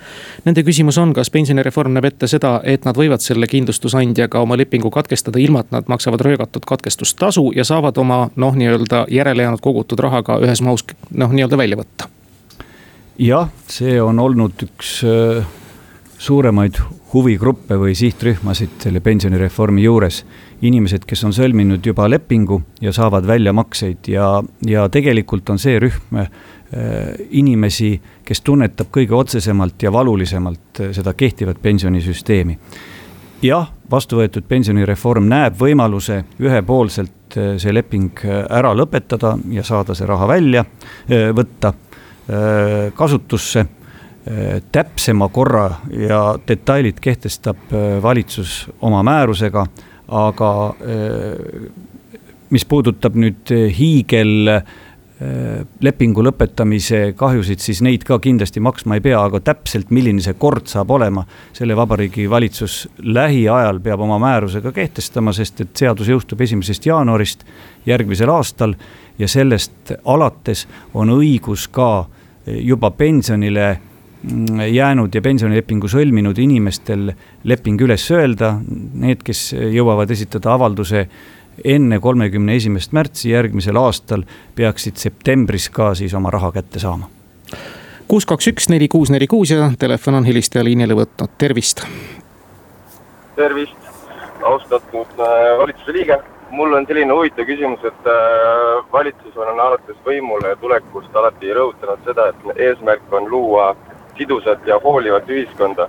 Nende 0.44 0.64
küsimus 0.66 0.98
on, 1.00 1.14
kas 1.16 1.30
pensionireform 1.30 1.96
näeb 1.96 2.10
ette 2.10 2.28
seda, 2.28 2.60
et 2.64 2.84
nad 2.84 2.96
võivad 2.96 3.24
selle 3.24 3.48
kindlustusandjaga 3.50 4.40
oma 4.44 4.58
lepingu 4.60 4.90
katkestada, 4.90 5.40
ilma 5.40 5.64
et 5.64 5.72
nad 5.72 5.88
maksavad 5.88 6.20
röögatud 6.20 6.68
katkestustasu 6.68 7.52
ja 7.56 7.64
saavad 7.64 7.98
oma 7.98 8.26
noh, 8.36 8.56
nii-öelda 8.56 9.06
järele 9.10 9.48
jäänud 9.48 9.64
kogutud 9.64 10.00
raha 10.00 10.22
ka 10.22 10.40
ühes 10.44 10.60
mahus 10.62 10.84
noh, 11.10 11.32
nii-öelda 11.32 11.56
välja 11.56 11.80
võtta 11.80 12.10
jah, 13.20 13.48
see 13.68 13.98
on 14.00 14.20
olnud 14.22 14.62
üks 14.64 15.00
äh, 15.04 15.44
suuremaid 16.20 16.76
huvigruppe 17.14 17.78
või 17.80 17.94
sihtrühmasid 17.96 18.76
selle 18.82 19.00
pensionireformi 19.00 19.82
juures. 19.82 20.24
inimesed, 20.62 21.06
kes 21.08 21.24
on 21.24 21.32
sõlminud 21.32 21.86
juba 21.86 22.04
lepingu 22.10 22.60
ja 22.80 22.92
saavad 22.92 23.26
väljamakseid 23.26 24.08
ja, 24.12 24.42
ja 24.66 24.88
tegelikult 24.92 25.48
on 25.50 25.58
see 25.58 25.78
rühm 25.80 26.18
äh, 26.20 26.28
inimesi, 27.30 27.94
kes 28.24 28.44
tunnetab 28.44 28.92
kõige 28.92 29.16
otsesemalt 29.16 29.82
ja 29.82 29.92
valulisemalt 29.92 30.80
äh, 30.80 30.92
seda 30.92 31.14
kehtivat 31.14 31.62
pensionisüsteemi. 31.62 32.58
jah, 33.42 33.72
vastu 33.90 34.20
võetud 34.20 34.44
pensionireform 34.48 35.24
näeb 35.28 35.56
võimaluse 35.56 36.24
ühepoolselt 36.38 37.36
äh, 37.36 37.56
see 37.56 37.72
leping 37.72 38.12
äh, 38.24 38.44
ära 38.58 38.74
lõpetada 38.76 39.38
ja 39.50 39.64
saada 39.64 39.94
see 39.94 40.06
raha 40.06 40.28
välja 40.28 40.64
võtta 41.08 41.72
kasutusse 42.94 43.64
täpsema 44.72 45.28
korra 45.32 45.70
ja 45.96 46.38
detailid 46.48 47.00
kehtestab 47.00 47.72
äh, 47.72 48.02
valitsus 48.02 48.68
oma 48.80 49.02
määrusega, 49.02 49.66
aga 50.08 50.50
äh, 50.68 51.70
mis 52.50 52.66
puudutab 52.68 53.16
nüüd 53.16 53.50
hiigel 53.78 54.60
lepingu 55.84 56.22
lõpetamise 56.24 57.10
kahjusid, 57.12 57.60
siis 57.60 57.82
neid 57.84 58.06
ka 58.08 58.16
kindlasti 58.24 58.56
maksma 58.64 58.96
ei 58.96 59.02
pea, 59.04 59.18
aga 59.20 59.42
täpselt, 59.44 59.90
milline 59.92 60.22
see 60.24 60.32
kord 60.40 60.64
saab 60.70 60.94
olema, 60.96 61.26
selle 61.52 61.76
Vabariigi 61.76 62.24
Valitsus 62.30 62.86
lähiajal 63.04 63.82
peab 63.84 64.00
oma 64.00 64.16
määrusega 64.22 64.72
kehtestama, 64.72 65.34
sest 65.36 65.60
et 65.60 65.74
seadus 65.76 66.08
jõustub 66.08 66.40
esimesest 66.40 66.88
jaanuarist 66.88 67.44
järgmisel 67.84 68.32
aastal 68.32 68.72
ja 69.20 69.28
sellest 69.28 69.92
alates 70.08 70.64
on 70.96 71.12
õigus 71.12 71.68
ka 71.68 71.90
juba 72.46 72.90
pensionile 72.96 73.68
jäänud 74.70 75.14
ja 75.14 75.22
pensionilepingu 75.22 75.88
sõlminud 75.88 76.38
inimestel 76.38 77.12
leping 77.44 77.80
üles 77.80 78.04
öelda. 78.12 78.54
Need, 78.60 79.24
kes 79.24 79.50
jõuavad 79.54 80.10
esitada 80.12 80.54
avalduse 80.54 81.06
enne 81.64 82.00
kolmekümne 82.00 82.56
esimest 82.56 82.92
märtsi 82.96 83.30
järgmisel 83.30 83.76
aastal, 83.80 84.24
peaksid 84.56 85.00
septembris 85.00 85.68
ka 85.72 85.94
siis 85.94 86.14
oma 86.14 86.30
raha 86.30 86.52
kätte 86.52 86.80
saama. 86.80 87.08
kuus, 88.08 88.26
kaks, 88.26 88.48
üks, 88.50 88.68
neli, 88.68 88.88
kuus, 88.88 89.10
neli, 89.10 89.26
kuus 89.26 89.50
ja 89.50 89.70
telefon 89.78 90.14
on 90.20 90.24
helistaja 90.24 90.64
liinile 90.64 90.94
võtnud, 90.94 91.36
tervist. 91.38 91.84
tervist, 93.36 93.90
austatud 94.42 95.20
äh, 95.20 95.58
valitsuse 95.58 95.92
liige 95.92 96.20
mul 96.50 96.72
on 96.74 96.86
selline 96.86 97.14
huvitav 97.14 97.46
küsimus, 97.46 97.84
et 97.84 98.08
äh, 98.10 98.80
valitsus 98.92 99.36
on 99.36 99.60
alates 99.60 99.96
võimule 100.06 100.56
tulekust 100.60 101.16
alati 101.16 101.54
rõhutanud 101.54 102.02
seda, 102.04 102.30
et 102.32 102.60
eesmärk 102.68 103.14
on 103.14 103.30
luua 103.30 103.70
sidusat 104.20 104.66
ja 104.68 104.78
hoolivat 104.84 105.28
ühiskonda. 105.28 105.88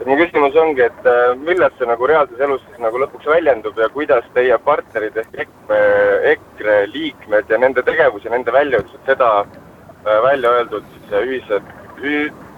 et 0.00 0.06
mu 0.08 0.16
küsimus 0.16 0.54
ongi, 0.56 0.86
et 0.86 1.06
äh, 1.08 1.34
milles 1.36 1.74
see 1.78 1.88
nagu 1.88 2.06
reaalses 2.08 2.40
elus 2.40 2.62
siis 2.66 2.78
nagu 2.80 3.00
lõpuks 3.02 3.26
väljendub 3.28 3.78
ja 3.78 3.88
kuidas 3.92 4.24
teie 4.36 4.56
partnerid 4.64 5.16
ehk 5.20 5.34
EKRE, 5.44 5.80
EKRE 6.32 6.78
liikmed 6.94 7.52
ja 7.52 7.58
nende 7.60 7.84
tegevus 7.84 8.24
ja 8.24 8.32
nende 8.32 8.52
väljaütlused 8.52 9.12
seda 9.12 9.30
äh, 9.44 10.18
välja 10.24 10.56
öeldud 10.56 10.88
siis 10.94 11.16
ühised, 11.20 11.72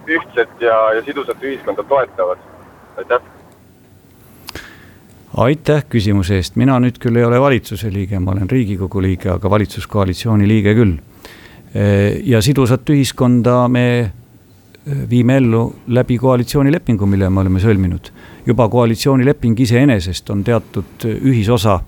ühtset 0.07 0.61
ja, 0.61 0.79
ja 0.95 1.03
sidusat 1.03 1.43
ühiskonda 1.43 1.83
toetavad, 1.83 2.39
aitäh 3.03 3.31
aitäh 5.37 5.85
küsimuse 5.89 6.37
eest, 6.41 6.57
mina 6.61 6.77
nüüd 6.83 6.99
küll 7.01 7.17
ei 7.17 7.25
ole 7.25 7.41
valitsuse 7.41 7.91
liige, 7.93 8.19
ma 8.21 8.35
olen 8.35 8.51
riigikogu 8.51 9.03
liige, 9.03 9.31
aga 9.33 9.51
valitsuskoalitsiooni 9.51 10.49
liige 10.49 10.75
küll. 10.77 10.99
ja 12.25 12.43
sidusat 12.45 12.91
ühiskonda 12.93 13.65
me 13.69 14.13
viime 15.11 15.37
ellu 15.37 15.75
läbi 15.87 16.19
koalitsioonilepingu, 16.19 17.07
mille 17.07 17.31
me 17.31 17.41
oleme 17.41 17.61
sõlminud. 17.63 18.13
juba 18.47 18.69
koalitsioonileping 18.69 19.61
iseenesest 19.61 20.31
on 20.31 20.45
teatud 20.45 21.05
ühisosa 21.07 21.81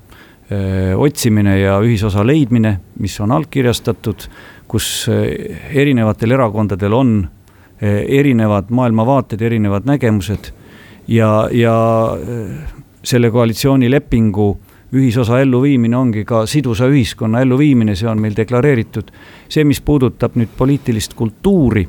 öö, 0.52 0.96
otsimine 0.96 1.59
ja 1.59 1.80
ühisosa 1.83 2.26
leidmine, 2.26 2.80
mis 3.00 3.20
on 3.20 3.33
allkirjastatud, 3.33 4.28
kus 4.68 5.09
erinevatel 5.74 6.30
erakondadel 6.30 6.92
on 6.92 7.16
erinevad 8.09 8.70
maailmavaated, 8.70 9.40
erinevad 9.40 9.83
nägemused 9.85 10.52
ja, 11.09 11.48
ja 11.52 11.74
selle 13.04 13.30
koalitsioonilepingu 13.30 14.46
ühisosa 14.94 15.40
elluviimine 15.42 15.96
ongi 15.96 16.24
ka 16.24 16.44
sidusa 16.46 16.87
ühiskonna 16.87 17.42
elluviimine, 17.42 17.96
see 17.98 18.09
on 18.09 18.20
meil 18.22 18.37
deklareeritud. 18.37 19.11
see, 19.48 19.64
mis 19.64 19.80
puudutab 19.80 20.38
nüüd 20.38 20.54
poliitilist 20.57 21.14
kultuuri 21.14 21.88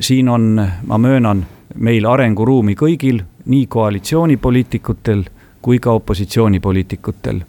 siin 0.00 0.28
on, 0.28 0.68
ma 0.86 0.98
möönan, 0.98 1.46
meil 1.74 2.06
arenguruumi 2.06 2.74
kõigil, 2.74 3.22
nii 3.46 3.66
koalitsioonipoliitikutel 3.66 5.24
kui 5.62 5.78
ka 5.78 5.90
opositsioonipoliitikutel. 5.90 7.40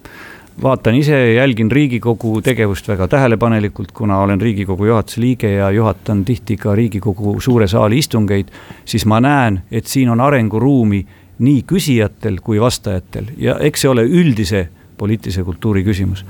vaatan 0.62 0.96
ise, 0.96 1.34
jälgin 1.34 1.72
Riigikogu 1.72 2.42
tegevust 2.42 2.88
väga 2.88 3.08
tähelepanelikult, 3.08 3.92
kuna 3.92 4.20
olen 4.20 4.42
Riigikogu 4.42 4.86
juhatuse 4.86 5.22
liige 5.22 5.52
ja 5.52 5.72
juhatan 5.72 6.26
tihti 6.26 6.58
ka 6.58 6.76
Riigikogu 6.76 7.36
suure 7.42 7.68
saali 7.68 7.98
istungeid, 7.98 8.48
siis 8.86 9.06
ma 9.06 9.20
näen, 9.20 9.62
et 9.72 9.86
siin 9.86 10.10
on 10.10 10.22
arenguruumi 10.22 11.06
nii 11.40 11.64
küsijatel 11.68 12.40
kui 12.42 12.62
vastajatel 12.62 13.26
ja 13.38 13.60
eks 13.60 13.82
see 13.82 13.90
ole 13.90 14.04
üldise 14.04 14.68
poliitilise 14.98 15.44
kultuuri 15.44 15.84
küsimus. 15.84 16.26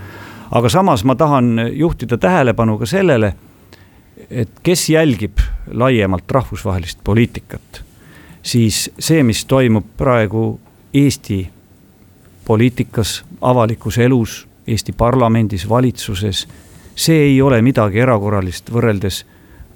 aga 0.52 0.70
samas 0.70 1.04
ma 1.04 1.16
tahan 1.16 1.72
juhtida 1.74 2.18
tähelepanu 2.18 2.78
ka 2.78 2.86
sellele 2.86 3.34
et 4.32 4.50
kes 4.64 4.90
jälgib 4.90 5.40
laiemalt 5.72 6.32
rahvusvahelist 6.32 7.00
poliitikat, 7.04 7.84
siis 8.44 8.90
see, 9.00 9.24
mis 9.24 9.46
toimub 9.46 9.86
praegu 9.98 10.60
Eesti 10.94 11.50
poliitikas, 12.46 13.24
avalikus 13.42 13.98
elus, 13.98 14.48
Eesti 14.68 14.94
parlamendis, 14.94 15.70
valitsuses, 15.70 16.48
see 16.96 17.20
ei 17.32 17.42
ole 17.42 17.62
midagi 17.62 18.00
erakorralist 18.00 18.72
võrreldes 18.74 19.26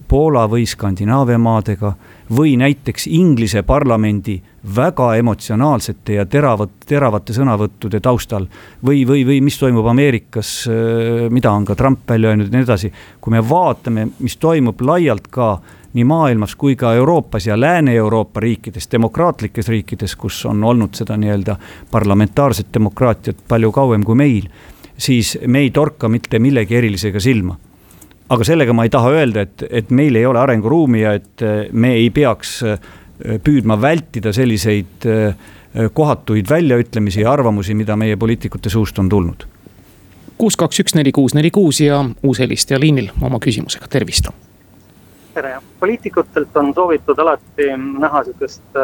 Poola 0.08 0.44
või 0.52 0.66
Skandinaavia 0.68 1.38
maadega 1.40 1.94
või 2.36 2.56
näiteks 2.58 3.08
Inglise 3.08 3.64
parlamendi 3.64 4.42
väga 4.76 5.16
emotsionaalsete 5.16 6.14
ja 6.14 6.26
teravat, 6.26 6.70
teravate 6.88 7.34
sõnavõttude 7.34 8.00
taustal. 8.00 8.48
või, 8.86 9.06
või, 9.08 9.26
või 9.26 9.42
mis 9.42 9.58
toimub 9.60 9.86
Ameerikas, 9.86 10.68
äh, 10.68 11.30
mida 11.30 11.52
on 11.52 11.66
ka 11.66 11.76
Trump 11.76 12.10
välja 12.10 12.30
öelnud 12.30 12.48
ja 12.48 12.58
nii 12.58 12.64
edasi. 12.64 12.92
kui 13.22 13.32
me 13.32 13.50
vaatame, 13.50 14.08
mis 14.20 14.38
toimub 14.38 14.82
laialt 14.82 15.28
ka 15.28 15.62
nii 15.94 16.04
maailmas 16.04 16.56
kui 16.56 16.76
ka 16.76 16.94
Euroopas 16.94 17.48
ja 17.48 17.60
Lääne-Euroopa 17.60 18.40
riikides, 18.40 18.88
demokraatlikes 18.92 19.68
riikides, 19.68 20.16
kus 20.16 20.46
on 20.46 20.64
olnud 20.64 20.96
seda 20.96 21.18
nii-öelda 21.18 21.56
parlamentaarset 21.92 22.68
demokraatiat 22.74 23.36
palju 23.48 23.72
kauem 23.72 24.04
kui 24.04 24.16
meil, 24.16 24.48
siis 24.98 25.38
me 25.48 25.60
ei 25.60 25.72
torka 25.72 26.10
mitte 26.10 26.40
millegi 26.40 26.76
erilisega 26.76 27.20
silma 27.20 27.58
aga 28.32 28.48
sellega 28.48 28.76
ma 28.76 28.86
ei 28.88 28.92
taha 28.94 29.14
öelda, 29.18 29.46
et, 29.46 29.64
et 29.70 29.90
meil 29.96 30.16
ei 30.16 30.26
ole 30.28 30.40
arenguruumi 30.42 31.04
ja 31.04 31.16
et 31.20 31.44
äh, 31.46 31.64
me 31.72 31.96
ei 32.00 32.10
peaks 32.14 32.60
äh, 32.68 32.78
püüdma 33.44 33.78
vältida 33.82 34.34
selliseid 34.34 35.08
äh, 35.10 35.50
kohatuid 35.96 36.50
väljaütlemisi 36.52 37.22
ja 37.24 37.32
arvamusi, 37.32 37.76
mida 37.78 37.96
meie 38.00 38.18
poliitikute 38.20 38.70
suust 38.70 39.00
on 39.00 39.10
tulnud. 39.10 39.48
kuus, 40.38 40.58
kaks, 40.58 40.80
üks, 40.84 40.96
neli, 40.98 41.12
kuus, 41.16 41.36
neli, 41.38 41.52
kuus 41.54 41.80
ja 41.84 42.02
uus 42.24 42.40
helistaja 42.42 42.80
liinil 42.82 43.12
oma 43.22 43.40
küsimusega, 43.40 43.88
tervist. 43.92 44.32
tere, 45.34 45.54
poliitikutelt 45.80 46.58
on 46.58 46.74
soovitud 46.76 47.20
alati 47.20 47.70
näha 47.78 48.24
sihukest 48.28 48.80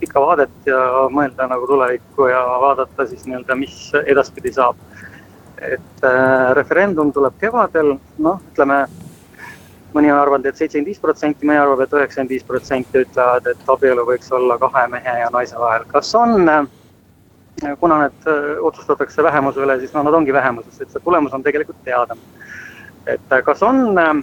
pikka 0.00 0.20
vaadet 0.20 0.70
ja 0.70 0.78
mõelda 1.12 1.48
nagu 1.50 1.66
tulevikku 1.68 2.28
ja 2.30 2.40
vaadata 2.62 3.08
siis 3.10 3.26
nii-öelda, 3.26 3.56
mis 3.58 3.90
edaspidi 4.06 4.52
saab 4.52 4.80
et 5.58 6.04
äh, 6.04 6.52
referendum 6.54 7.12
tuleb 7.12 7.36
kevadel, 7.40 7.96
noh, 8.18 8.40
ütleme, 8.52 8.84
mõni 9.94 10.10
on 10.10 10.18
arvanud 10.18 10.46
et, 10.46 10.56
seitsekümmend 10.58 10.90
viis 10.90 11.02
protsenti, 11.02 11.46
mõni 11.46 11.60
arvab 11.62 11.84
et, 11.84 11.92
üheksakümmend 11.94 12.32
viis 12.34 12.46
protsenti 12.46 13.04
ütlevad, 13.04 13.46
et 13.50 13.70
abielu 13.70 14.06
võiks 14.08 14.32
olla 14.34 14.58
kahe 14.58 14.86
mehe 14.90 15.18
ja 15.20 15.30
naise 15.34 15.58
vahel. 15.60 15.86
kas 15.92 16.14
on 16.18 16.48
äh,, 16.48 16.64
kuna 17.80 18.00
need 18.02 18.26
äh, 18.26 18.64
otsustatakse 18.66 19.22
vähemuse 19.22 19.62
üle, 19.62 19.78
siis 19.80 19.94
no 19.94 20.02
nad 20.02 20.14
ongi 20.14 20.34
vähemuses, 20.34 20.80
et 20.80 20.90
see 20.90 21.04
tulemus 21.04 21.34
on 21.34 21.42
tegelikult 21.42 21.78
teada. 21.84 22.16
et 23.06 23.34
kas 23.44 23.62
on 23.62 23.98
äh, 23.98 24.14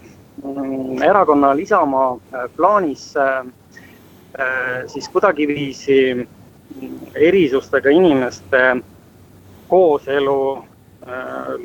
erakonnal 1.07 1.59
Isamaa 1.59 2.17
plaanis 2.55 3.13
äh, 3.17 3.45
siis 4.87 5.09
kuidagiviisi 5.09 6.27
erisustega 7.15 7.89
inimeste 7.89 8.81
kooselu 9.67 10.63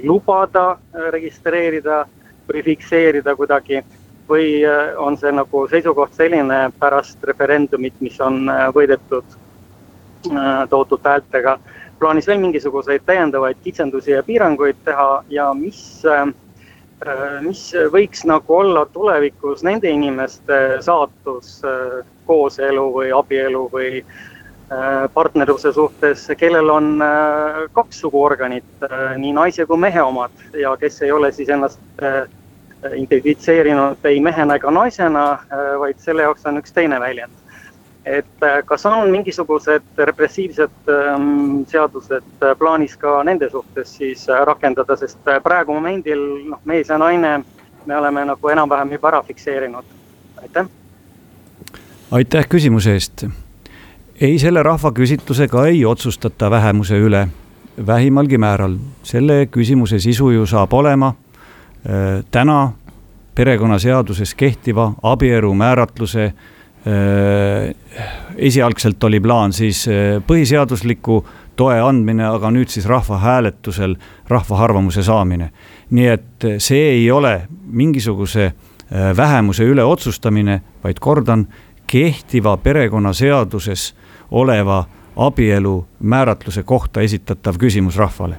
lubada 0.03 0.71
äh, 0.71 1.09
registreerida 1.13 2.05
või 2.49 2.63
fikseerida 2.65 3.37
kuidagi 3.37 3.83
või 4.29 4.63
äh, 4.65 4.95
on 4.99 5.19
see 5.21 5.33
nagu 5.33 5.67
seisukoht 5.69 6.15
selline 6.17 6.71
pärast 6.81 7.25
referendumit, 7.25 7.99
mis 8.01 8.21
on 8.21 8.49
võidetud 8.75 9.43
tohutult 10.71 11.05
häältega, 11.07 11.53
plaanis 12.01 12.27
veel 12.27 12.41
mingisuguseid 12.43 13.05
täiendavaid 13.07 13.61
kitsendusi 13.63 14.11
ja 14.11 14.25
piiranguid 14.27 14.81
teha 14.85 15.23
ja 15.31 15.53
mis 15.55 16.03
mis 17.45 17.61
võiks 17.93 18.25
nagu 18.27 18.55
olla 18.57 18.87
tulevikus 18.91 19.63
nende 19.63 19.91
inimeste 19.93 20.81
saatus 20.83 21.61
kooselu 22.27 22.87
või 22.95 23.13
abielu 23.15 23.69
või 23.71 24.01
partnerluse 25.15 25.71
suhtes, 25.73 26.25
kellel 26.39 26.71
on 26.75 26.89
kaks 27.73 28.01
suguorganit, 28.03 28.87
nii 29.17 29.31
naise 29.37 29.67
kui 29.67 29.79
mehe 29.79 30.03
omad 30.03 30.35
ja 30.59 30.73
kes 30.77 31.03
ei 31.07 31.13
ole 31.15 31.31
siis 31.33 31.53
ennast 31.55 32.03
identifitseerinud 32.97 34.03
ei 34.11 34.19
mehena 34.21 34.59
ega 34.59 34.71
naisena, 34.75 35.27
vaid 35.79 36.03
selle 36.03 36.27
jaoks 36.27 36.49
on 36.51 36.59
üks 36.59 36.75
teine 36.75 36.99
väljend 37.01 37.47
et 38.07 38.43
äh, 38.43 38.63
kas 38.65 38.87
on 38.87 39.11
mingisugused 39.11 39.83
repressiivsed 39.99 40.91
ähm, 40.91 41.65
seadused 41.69 42.43
äh, 42.43 42.55
plaanis 42.59 42.97
ka 42.97 43.19
nende 43.27 43.51
suhtes 43.51 43.97
siis 43.99 44.29
äh, 44.31 44.45
rakendada, 44.47 44.97
sest 44.97 45.19
praegu 45.43 45.75
momendil 45.75 46.23
noh, 46.53 46.61
mees 46.65 46.93
ja 46.93 46.99
naine, 47.03 47.41
me 47.87 47.99
oleme 47.99 48.25
nagu 48.31 48.53
enam-vähem 48.55 48.95
juba 48.95 49.11
ära 49.11 49.23
fikseerinud, 49.27 49.91
aitäh. 50.43 50.71
aitäh 52.11 52.49
küsimuse 52.49 52.95
eest. 52.95 53.27
Ei, 54.21 54.39
selle 54.39 54.63
rahvaküsitlusega 54.63 55.67
ei 55.67 55.85
otsustata 55.85 56.51
vähemuse 56.51 56.99
üle 56.99 57.29
vähimalgi 57.87 58.39
määral, 58.39 58.79
selle 59.03 59.47
küsimuse 59.47 59.99
sisu 59.99 60.31
ju 60.31 60.47
saab 60.47 60.73
olema 60.73 61.13
äh, 61.13 62.25
täna 62.31 62.73
perekonnaseaduses 63.35 64.35
kehtiva 64.35 64.93
abielu 65.03 65.55
määratluse 65.55 66.25
äh, 66.25 66.33
Äh, 66.87 67.75
esialgselt 68.37 69.05
oli 69.05 69.19
plaan 69.21 69.53
siis 69.53 69.89
äh, 69.89 70.23
põhiseadusliku 70.23 71.17
toe 71.59 71.81
andmine, 71.83 72.23
aga 72.29 72.53
nüüd 72.55 72.71
siis 72.71 72.87
rahvahääletusel 72.87 73.97
rahva 74.31 74.61
arvamuse 74.63 75.03
saamine. 75.03 75.51
nii 75.91 76.07
et 76.07 76.45
äh, 76.45 76.61
see 76.63 76.85
ei 76.93 77.11
ole 77.11 77.49
mingisuguse 77.67 78.53
vähemuse 79.17 79.65
üle 79.67 79.83
otsustamine, 79.83 80.61
vaid 80.85 81.01
kordan, 81.03 81.49
kehtiva 81.91 82.57
perekonnaseaduses 82.57 83.95
oleva 84.31 84.85
abielu 85.17 85.87
määratluse 86.01 86.63
kohta 86.63 87.01
esitatav 87.01 87.57
küsimus 87.59 87.97
rahvale. 87.97 88.37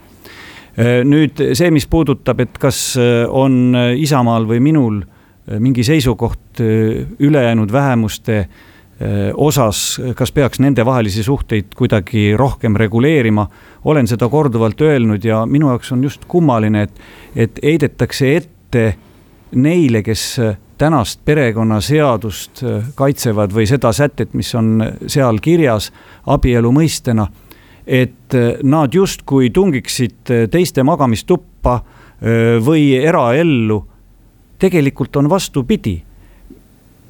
nüüd 1.04 1.42
see, 1.58 1.72
mis 1.72 1.88
puudutab, 1.88 2.40
et 2.40 2.58
kas 2.62 2.98
on 3.34 3.74
Isamaal 3.98 4.46
või 4.46 4.60
minul 4.62 5.00
Äh, 5.52 5.60
mingi 5.60 5.84
seisukoht 5.84 6.60
äh, 6.60 7.08
ülejäänud 7.20 7.72
vähemuste 7.72 8.38
äh, 8.38 8.48
osas, 9.34 10.02
kas 10.16 10.32
peaks 10.32 10.60
nendevahelisi 10.60 11.24
suhteid 11.24 11.66
kuidagi 11.76 12.38
rohkem 12.38 12.76
reguleerima. 12.76 13.48
olen 13.86 14.08
seda 14.08 14.28
korduvalt 14.30 14.82
öelnud 14.82 15.24
ja 15.24 15.46
minu 15.46 15.70
jaoks 15.70 15.92
on 15.92 16.04
just 16.04 16.26
kummaline, 16.28 16.82
et, 16.82 17.00
et 17.36 17.60
heidetakse 17.64 18.36
ette 18.36 18.96
neile, 19.56 20.04
kes 20.04 20.42
tänast 20.78 21.20
perekonnaseadust 21.26 22.62
kaitsevad 22.96 23.54
või 23.54 23.66
seda 23.68 23.92
sätet, 23.94 24.34
mis 24.34 24.54
on 24.56 24.84
seal 25.08 25.40
kirjas 25.42 25.92
abielu 26.26 26.72
mõistena. 26.72 27.28
et 27.88 28.34
nad 28.64 28.94
justkui 28.94 29.50
tungiksid 29.50 30.50
teiste 30.52 30.84
magamistuppa 30.84 31.82
või 32.66 32.98
eraellu 33.00 33.88
tegelikult 34.60 35.16
on 35.16 35.30
vastupidi. 35.30 36.04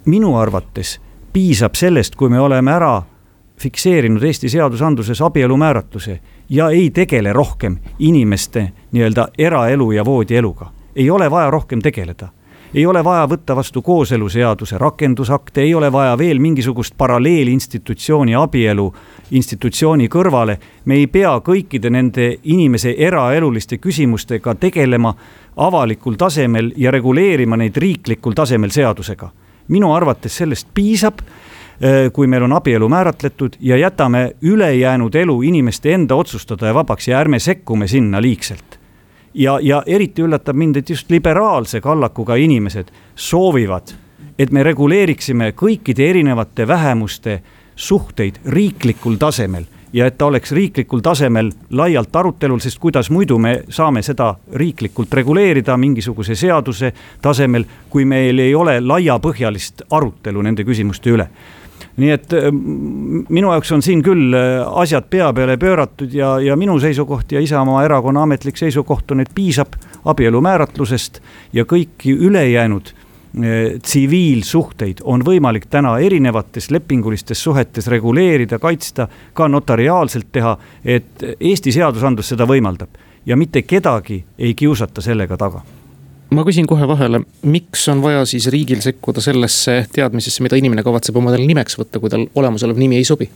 minu 0.05 0.35
arvates 0.35 0.99
piisab 1.33 1.75
sellest, 1.75 2.15
kui 2.15 2.29
me 2.29 2.39
oleme 2.39 2.71
ära 2.71 3.03
fikseerinud 3.59 4.23
Eesti 4.23 4.49
seadusandluses 4.49 5.21
abielu 5.21 5.57
määratluse 5.57 6.19
ja 6.49 6.69
ei 6.69 6.89
tegele 6.89 7.33
rohkem 7.33 7.77
inimeste 7.99 8.71
nii-öelda 8.91 9.27
eraelu 9.37 9.91
ja 9.91 10.05
voodieluga. 10.05 10.71
ei 10.95 11.09
ole 11.09 11.31
vaja 11.31 11.49
rohkem 11.49 11.81
tegeleda 11.81 12.29
ei 12.73 12.85
ole 12.85 13.03
vaja 13.03 13.27
võtta 13.29 13.55
vastu 13.55 13.81
kooseluseaduse 13.81 14.77
rakendusakte, 14.77 15.61
ei 15.61 15.73
ole 15.75 15.91
vaja 15.91 16.17
veel 16.17 16.39
mingisugust 16.39 16.93
paralleelinstitutsiooni 16.97 18.35
abielu 18.35 18.93
institutsiooni 19.31 20.07
kõrvale. 20.07 20.57
me 20.85 20.95
ei 20.95 21.07
pea 21.07 21.37
kõikide 21.39 21.89
nende 21.89 22.37
inimese 22.43 22.95
eraeluliste 22.97 23.77
küsimustega 23.77 24.55
tegelema 24.55 25.13
avalikul 25.57 26.15
tasemel 26.15 26.73
ja 26.77 26.91
reguleerima 26.91 27.57
neid 27.57 27.77
riiklikul 27.77 28.33
tasemel 28.33 28.69
seadusega. 28.69 29.29
minu 29.67 29.93
arvates 29.93 30.37
sellest 30.37 30.67
piisab 30.73 31.19
eh, 31.81 32.11
kui 32.11 32.27
meil 32.27 32.43
on 32.43 32.53
abielu 32.53 32.89
määratletud 32.89 33.55
ja 33.59 33.77
jätame 33.77 34.31
ülejäänud 34.41 35.15
elu 35.15 35.41
inimeste 35.41 35.93
enda 35.93 36.15
otsustada 36.15 36.67
ja 36.67 36.73
vabaks 36.73 37.07
ja 37.07 37.19
ärme 37.19 37.39
sekkume 37.39 37.87
sinna 37.87 38.21
liigselt 38.21 38.76
ja, 39.37 39.59
ja 39.61 39.83
eriti 39.85 40.25
üllatab 40.25 40.57
mind, 40.57 40.81
et 40.81 40.89
just 40.89 41.11
liberaalse 41.11 41.81
kallakuga 41.81 42.35
inimesed 42.35 42.91
soovivad, 43.15 43.93
et 44.39 44.51
me 44.51 44.63
reguleeriksime 44.63 45.51
kõikide 45.57 46.09
erinevate 46.09 46.67
vähemuste 46.67 47.41
suhteid 47.75 48.41
riiklikul 48.45 49.15
tasemel 49.21 49.65
ja 49.93 50.07
et 50.09 50.17
ta 50.17 50.25
oleks 50.25 50.51
riiklikul 50.51 50.99
tasemel 50.99 51.51
laialt 51.69 52.15
arutelul, 52.15 52.59
sest 52.59 52.79
kuidas 52.79 53.09
muidu 53.09 53.37
me 53.39 53.61
saame 53.69 54.01
seda 54.03 54.33
riiklikult 54.53 55.13
reguleerida 55.13 55.77
mingisuguse 55.77 56.35
seaduse 56.35 56.91
tasemel, 57.21 57.65
kui 57.89 58.05
meil 58.05 58.39
ei 58.39 58.55
ole 58.55 58.79
laiapõhjalist 58.81 59.87
arutelu 59.91 60.41
nende 60.41 60.65
küsimuste 60.67 61.13
üle 61.13 61.29
nii 61.97 62.11
et 62.13 62.33
äh, 62.37 62.49
minu 62.53 63.51
jaoks 63.51 63.71
on 63.73 63.81
siin 63.85 64.03
küll 64.05 64.35
äh, 64.37 64.61
asjad 64.81 65.09
pea 65.09 65.31
peale 65.33 65.57
pööratud 65.61 66.13
ja, 66.13 66.35
ja 66.43 66.57
minu 66.59 66.77
seisukoht 66.81 67.33
ja 67.33 67.41
Isamaa 67.41 67.83
erakonna 67.87 68.23
ametlik 68.27 68.59
seisukoht 68.59 69.11
on, 69.11 69.23
et 69.23 69.33
piisab 69.35 69.75
abielu 70.05 70.41
määratlusest 70.41 71.21
ja 71.57 71.65
kõiki 71.65 72.13
ülejäänud 72.29 72.91
äh, 72.93 73.79
tsiviilsuhteid 73.81 75.01
on 75.09 75.25
võimalik 75.25 75.65
täna 75.73 75.97
erinevates 76.03 76.69
lepingulistes 76.71 77.41
suhetes 77.43 77.89
reguleerida, 77.89 78.59
kaitsta, 78.59 79.07
ka 79.33 79.49
notariaalselt 79.49 80.29
teha, 80.31 80.53
et 80.85 81.25
Eesti 81.39 81.73
seadusandlus 81.73 82.33
seda 82.35 82.45
võimaldab. 82.49 82.93
Ja 83.27 83.35
mitte 83.35 83.65
kedagi 83.67 84.21
ei 84.39 84.53
kiusata 84.55 85.01
sellega 85.03 85.35
taga 85.37 85.65
ma 86.33 86.43
küsin 86.47 86.67
kohe 86.67 86.87
vahele, 86.87 87.21
miks 87.47 87.87
on 87.91 88.01
vaja 88.03 88.25
siis 88.27 88.49
riigil 88.53 88.81
sekkuda 88.83 89.23
sellesse 89.23 89.83
teadmisesse, 89.93 90.43
mida 90.45 90.59
inimene 90.59 90.83
kavatseb 90.85 91.19
omadele 91.19 91.47
nimeks 91.47 91.79
võtta, 91.79 92.01
kui 92.03 92.11
tal 92.13 92.27
olemasolev 92.35 92.79
nimi 92.79 92.99
ei 92.99 93.07
sobi? 93.07 93.29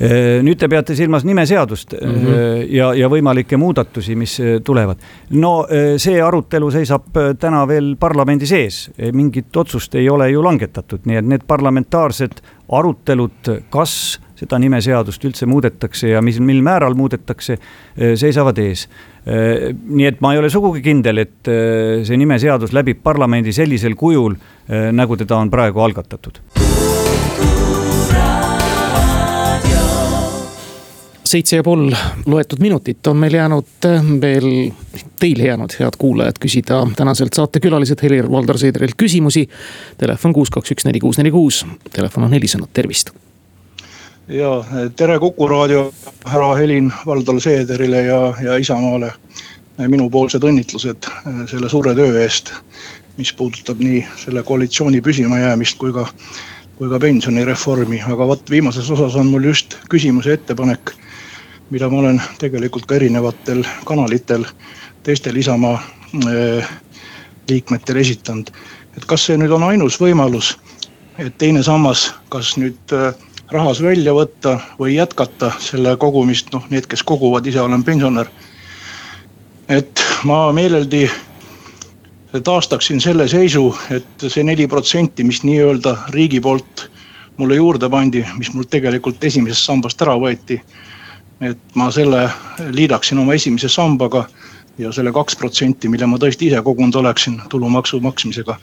nüüd 0.00 0.56
te 0.56 0.64
peate 0.72 0.94
silmas 0.96 1.26
nimeseadust 1.28 1.92
mm 1.92 2.14
-hmm. 2.14 2.62
ja, 2.72 2.86
ja 2.94 3.08
võimalikke 3.12 3.56
muudatusi, 3.60 4.14
mis 4.16 4.38
tulevad. 4.64 4.96
no 5.30 5.66
see 5.96 6.22
arutelu 6.22 6.70
seisab 6.70 7.04
täna 7.38 7.66
veel 7.68 7.96
parlamendi 8.00 8.46
sees, 8.46 8.90
mingit 9.12 9.56
otsust 9.56 9.94
ei 9.94 10.08
ole 10.08 10.30
ju 10.30 10.42
langetatud, 10.42 11.00
nii 11.04 11.16
et 11.16 11.26
need 11.26 11.44
parlamentaarsed 11.46 12.40
arutelud, 12.72 13.52
kas 13.70 14.20
seda 14.40 14.58
nimeseadust 14.58 15.24
üldse 15.28 15.46
muudetakse 15.46 16.14
ja 16.14 16.22
mis, 16.24 16.40
mil 16.40 16.62
määral 16.64 16.96
muudetakse, 16.96 17.58
seisavad 18.16 18.58
ees 18.58 18.86
Äh, 19.20 19.74
nii 19.76 20.06
et 20.08 20.20
ma 20.24 20.32
ei 20.32 20.40
ole 20.40 20.48
sugugi 20.48 20.80
kindel, 20.84 21.20
et 21.20 21.48
äh, 21.50 22.00
see 22.08 22.16
nimeseadus 22.16 22.72
läbib 22.72 23.02
parlamendi 23.04 23.52
sellisel 23.52 23.92
kujul, 23.98 24.38
nagu 24.96 25.16
teda 25.18 25.36
on 25.42 25.50
praegu 25.52 25.82
algatatud. 25.84 26.40
seitse 31.30 31.60
ja 31.60 31.62
pool 31.62 31.92
loetud 32.26 32.58
minutit 32.58 33.06
on 33.06 33.20
meil 33.22 33.36
jäänud 33.36 33.86
veel, 34.22 34.48
teile 35.22 35.46
jäänud, 35.46 35.76
head 35.78 35.94
kuulajad, 35.98 36.40
küsida 36.42 36.80
tänaselt 36.98 37.38
saatekülaliselt 37.38 38.02
Helir-Valdor 38.02 38.58
Seederilt 38.58 38.98
küsimusi. 38.98 39.46
Telefon 39.98 40.34
kuus, 40.34 40.50
kaks, 40.50 40.74
üks, 40.74 40.90
neli, 40.90 40.98
kuus, 40.98 41.22
neli, 41.22 41.30
kuus, 41.30 41.62
telefon 41.94 42.26
on 42.26 42.34
helisõna, 42.34 42.66
tervist 42.74 43.14
ja 44.30 44.64
tere 44.96 45.18
Kuku 45.18 45.48
raadio 45.48 45.92
härra 46.24 46.54
Helin-Valdor 46.54 47.40
Seederile 47.40 48.02
ja, 48.02 48.34
ja 48.42 48.56
Isamaale. 48.56 49.12
minupoolsed 49.88 50.44
õnnitlused 50.44 51.06
äh, 51.08 51.36
selle 51.48 51.68
suure 51.72 51.94
töö 51.96 52.18
eest, 52.20 52.50
mis 53.16 53.30
puudutab 53.32 53.78
nii 53.80 54.02
selle 54.20 54.42
koalitsiooni 54.44 55.00
püsimajäämist 55.00 55.78
kui 55.80 55.92
ka, 55.92 56.04
kui 56.76 56.90
ka 56.90 56.98
pensionireformi, 57.00 58.02
aga 58.04 58.26
vot 58.28 58.50
viimases 58.50 58.90
osas 58.92 59.16
on 59.16 59.30
mul 59.32 59.48
just 59.48 59.78
küsimus 59.88 60.28
ja 60.28 60.36
ettepanek, 60.36 60.92
mida 61.70 61.88
ma 61.88 62.02
olen 62.02 62.20
tegelikult 62.42 62.84
ka 62.84 62.98
erinevatel 63.00 63.64
kanalitel 63.88 64.44
teistel 65.02 65.40
Isamaa 65.40 65.80
äh, 66.28 66.68
liikmetel 67.48 68.04
esitanud. 68.04 68.52
et 68.96 69.04
kas 69.08 69.24
see 69.26 69.40
nüüd 69.40 69.56
on 69.56 69.64
ainus 69.64 69.96
võimalus, 70.00 70.58
et 71.18 71.32
teine 71.38 71.62
sammas, 71.64 72.10
kas 72.28 72.52
nüüd 72.60 72.92
äh, 72.92 73.14
rahas 73.50 73.82
välja 73.82 74.14
võtta 74.14 74.58
või 74.78 74.94
jätkata 74.94 75.52
selle 75.58 75.96
kogumist, 75.96 76.52
noh, 76.54 76.66
need, 76.70 76.86
kes 76.90 77.02
koguvad, 77.06 77.46
ise 77.46 77.60
olen 77.60 77.84
pensionär. 77.84 78.28
et 79.68 80.00
ma 80.24 80.52
meeleldi 80.52 81.10
taastaksin 82.44 83.00
selle 83.00 83.28
seisu, 83.28 83.74
et 83.90 84.26
see 84.28 84.44
neli 84.44 84.66
protsenti, 84.68 85.24
mis 85.24 85.42
nii-öelda 85.42 85.96
riigi 86.10 86.40
poolt 86.40 86.90
mulle 87.36 87.54
juurde 87.54 87.88
pandi, 87.90 88.24
mis 88.38 88.52
mul 88.54 88.66
tegelikult 88.70 89.24
esimesest 89.24 89.66
sambast 89.66 90.02
ära 90.02 90.14
võeti. 90.18 90.60
et 91.40 91.58
ma 91.74 91.90
selle 91.90 92.28
liidaksin 92.70 93.18
oma 93.18 93.34
esimese 93.34 93.68
sambaga 93.68 94.26
ja 94.78 94.92
selle 94.92 95.12
kaks 95.12 95.36
protsenti, 95.36 95.88
mille 95.88 96.06
ma 96.06 96.18
tõesti 96.20 96.48
ise 96.48 96.62
kogunud 96.64 96.94
oleksin 96.94 97.40
tulumaksu 97.48 98.00
maksmisega, 98.00 98.56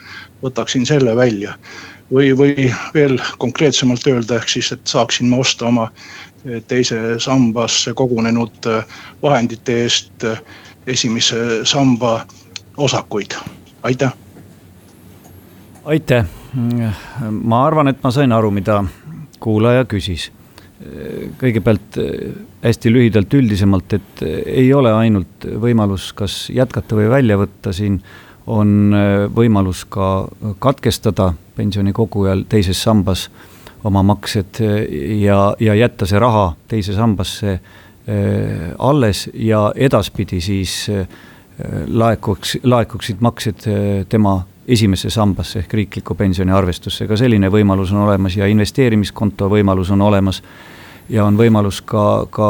võtaksin 0.43 0.85
selle 0.85 1.15
välja. 1.15 1.55
või, 2.13 2.31
või 2.37 2.73
veel 2.93 3.17
konkreetsemalt 3.37 4.07
öelda, 4.07 4.35
ehk 4.35 4.49
siis, 4.49 4.71
et 4.71 4.87
saaksin 4.87 5.27
ma 5.29 5.41
osta 5.43 5.67
oma 5.67 5.89
teise 6.67 7.19
sambasse 7.19 7.93
kogunenud 7.93 8.69
vahendite 9.21 9.81
eest 9.83 10.23
esimese 10.87 11.65
samba 11.65 12.25
osakuid, 12.77 13.35
aitäh. 13.83 14.13
aitäh, 15.85 16.25
ma 17.31 17.65
arvan, 17.65 17.87
et 17.87 18.03
ma 18.03 18.11
sain 18.11 18.31
aru, 18.31 18.51
mida 18.51 18.83
kuulaja 19.39 19.85
küsis 19.85 20.31
kõigepealt 21.41 21.97
hästi 22.61 22.91
lühidalt 22.93 23.33
üldisemalt, 23.33 23.93
et 23.97 24.21
ei 24.45 24.67
ole 24.73 24.91
ainult 24.93 25.47
võimalus 25.61 26.11
kas 26.13 26.35
jätkata 26.53 26.99
või 26.99 27.09
välja 27.09 27.37
võtta, 27.39 27.73
siin 27.73 27.97
on 28.47 28.93
võimalus 29.33 29.85
ka 29.89 30.27
katkestada 30.61 31.31
pensionikogujal 31.57 32.45
teises 32.49 32.77
sambas 32.83 33.27
oma 33.87 34.03
maksed 34.05 34.61
ja, 35.21 35.39
ja 35.59 35.75
jätta 35.77 36.05
see 36.05 36.21
raha 36.21 36.51
teise 36.69 36.95
sambasse 36.95 37.57
alles 38.79 39.27
ja 39.33 39.71
edaspidi 39.75 40.39
siis 40.41 40.85
laekuks, 41.87 42.57
laekuksid 42.63 43.21
maksed 43.21 43.65
tema 44.09 44.39
esimesse 44.67 45.09
sambasse 45.09 45.59
ehk 45.59 45.73
riikliku 45.73 46.15
pensioni 46.15 46.51
arvestusse, 46.51 47.07
ka 47.07 47.17
selline 47.19 47.49
võimalus 47.51 47.93
on 47.95 48.03
olemas 48.07 48.35
ja 48.37 48.47
investeerimiskonto 48.51 49.49
võimalus 49.51 49.91
on 49.95 50.01
olemas. 50.01 50.43
ja 51.09 51.23
on 51.23 51.37
võimalus 51.39 51.81
ka, 51.87 52.27
ka 52.29 52.47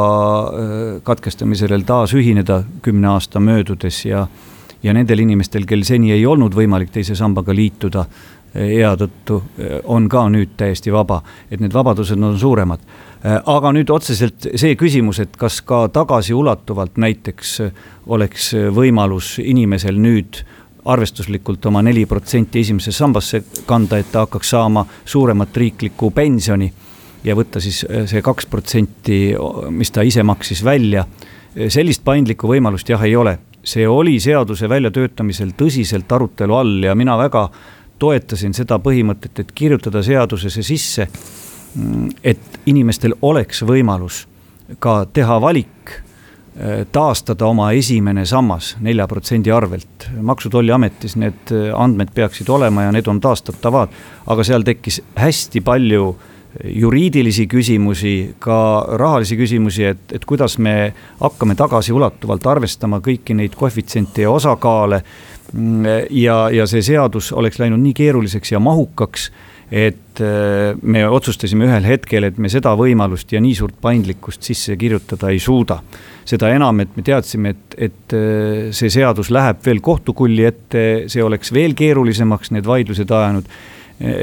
äh, 0.50 1.02
katkestamisel 1.04 1.84
taas 1.86 2.14
ühineda 2.18 2.64
kümne 2.82 3.08
aasta 3.08 3.40
möödudes 3.40 4.06
ja, 4.06 4.28
ja 4.84 4.94
nendel 4.94 5.20
inimestel, 5.20 5.66
kel 5.70 5.84
seni 5.84 6.12
ei 6.12 6.26
olnud 6.26 6.56
võimalik 6.58 6.90
teise 6.90 7.16
sambaga 7.16 7.54
liituda 7.54 8.08
äh, 8.56 8.72
ea 8.80 8.96
tõttu, 8.98 9.44
äh, 9.60 9.78
on 9.86 10.10
ka 10.10 10.26
nüüd 10.34 10.58
täiesti 10.58 10.92
vaba, 10.92 11.22
et 11.52 11.62
need 11.62 11.74
vabadused 11.74 12.18
on 12.18 12.40
suuremad. 12.40 12.80
aga 13.46 13.72
nüüd 13.74 13.90
otseselt 13.90 14.46
see 14.56 14.76
küsimus, 14.76 15.20
et 15.20 15.38
kas 15.38 15.62
ka 15.62 15.88
tagasiulatuvalt 15.90 16.98
näiteks 16.98 17.62
oleks 18.08 18.54
võimalus 18.74 19.40
inimesel 19.42 19.98
nüüd 19.98 20.46
arvestuslikult 20.88 21.66
oma 21.66 21.82
neli 21.86 22.06
protsenti 22.06 22.60
esimesesse 22.64 22.98
sambasse 22.98 23.44
kanda, 23.66 23.98
et 23.98 24.12
ta 24.12 24.26
hakkaks 24.26 24.50
saama 24.56 24.86
suuremat 25.06 25.58
riiklikku 25.58 26.12
pensioni 26.16 26.72
ja 27.24 27.36
võtta 27.36 27.62
siis 27.64 27.84
äh, 27.86 28.06
see 28.10 28.22
kaks 28.26 28.48
protsenti, 28.52 29.20
mis 29.70 29.92
ta 29.92 30.06
ise 30.06 30.24
maksis 30.24 30.64
välja. 30.64 31.06
sellist 31.74 32.04
paindlikku 32.06 32.48
võimalust 32.48 32.90
jah, 32.90 33.02
ei 33.04 33.16
ole. 33.16 33.38
see 33.64 33.88
oli 33.88 34.20
seaduse 34.20 34.70
väljatöötamisel 34.70 35.50
tõsiselt 35.58 36.12
arutelu 36.12 36.54
all 36.56 36.84
ja 36.84 36.96
mina 36.96 37.18
väga 37.18 37.50
toetasin 38.00 38.54
seda 38.54 38.78
põhimõtet, 38.80 39.40
et 39.40 39.52
kirjutada 39.52 40.04
seadusesse 40.04 40.64
sisse, 40.64 41.08
mm, 41.76 42.10
et 42.24 42.60
inimestel 42.66 43.16
oleks 43.22 43.64
võimalus 43.64 44.28
ka 44.80 45.06
teha 45.14 45.42
valik 45.42 46.07
taastada 46.92 47.46
oma 47.46 47.72
esimene 47.78 48.26
sammas 48.26 48.76
nelja 48.82 49.08
protsendi 49.08 49.52
arvelt. 49.52 50.10
maksu- 50.22 50.50
tolliametis 50.50 51.16
need 51.16 51.52
äh, 51.52 51.70
andmed 51.76 52.10
peaksid 52.14 52.50
olema 52.50 52.84
ja 52.84 52.92
need 52.92 53.08
on 53.08 53.22
taastatavad, 53.22 53.90
aga 54.28 54.44
seal 54.44 54.66
tekkis 54.66 55.02
hästi 55.16 55.62
palju 55.62 56.16
juriidilisi 56.64 57.48
küsimusi, 57.48 58.36
ka 58.40 58.88
rahalisi 58.98 59.38
küsimusi, 59.38 59.84
et, 59.84 60.14
et 60.14 60.26
kuidas 60.26 60.58
me 60.58 60.94
hakkame 61.20 61.56
tagasiulatuvalt 61.56 62.48
arvestama 62.48 63.00
kõiki 63.06 63.36
neid 63.38 63.56
koefitsiente 63.56 64.26
ja 64.26 64.32
osakaale. 64.32 65.02
Mm, 65.54 65.86
ja, 66.10 66.50
ja 66.52 66.66
see 66.68 66.82
seadus 66.82 67.32
oleks 67.32 67.60
läinud 67.60 67.80
nii 67.80 67.94
keeruliseks 67.94 68.52
ja 68.52 68.60
mahukaks 68.60 69.30
et 69.72 70.22
äh, 70.24 70.78
me 70.82 71.04
otsustasime 71.12 71.66
ühel 71.68 71.88
hetkel, 71.88 72.24
et 72.24 72.38
me 72.40 72.48
seda 72.52 72.72
võimalust 72.80 73.34
ja 73.36 73.42
nii 73.44 73.56
suurt 73.58 73.76
paindlikkust 73.84 74.46
sisse 74.48 74.78
kirjutada 74.80 75.32
ei 75.34 75.42
suuda 75.44 75.82
seda 76.28 76.52
enam, 76.56 76.80
et 76.84 76.94
me 76.96 77.04
teadsime, 77.04 77.52
et, 77.56 77.76
et 77.90 78.16
äh, 78.16 78.70
see 78.76 78.92
seadus 78.92 79.32
läheb 79.34 79.60
veel 79.66 79.82
kohtukulli 79.84 80.48
ette, 80.48 80.86
see 81.12 81.24
oleks 81.24 81.52
veel 81.56 81.76
keerulisemaks 81.76 82.54
need 82.56 82.68
vaidlused 82.68 83.12
ajanud. 83.12 83.52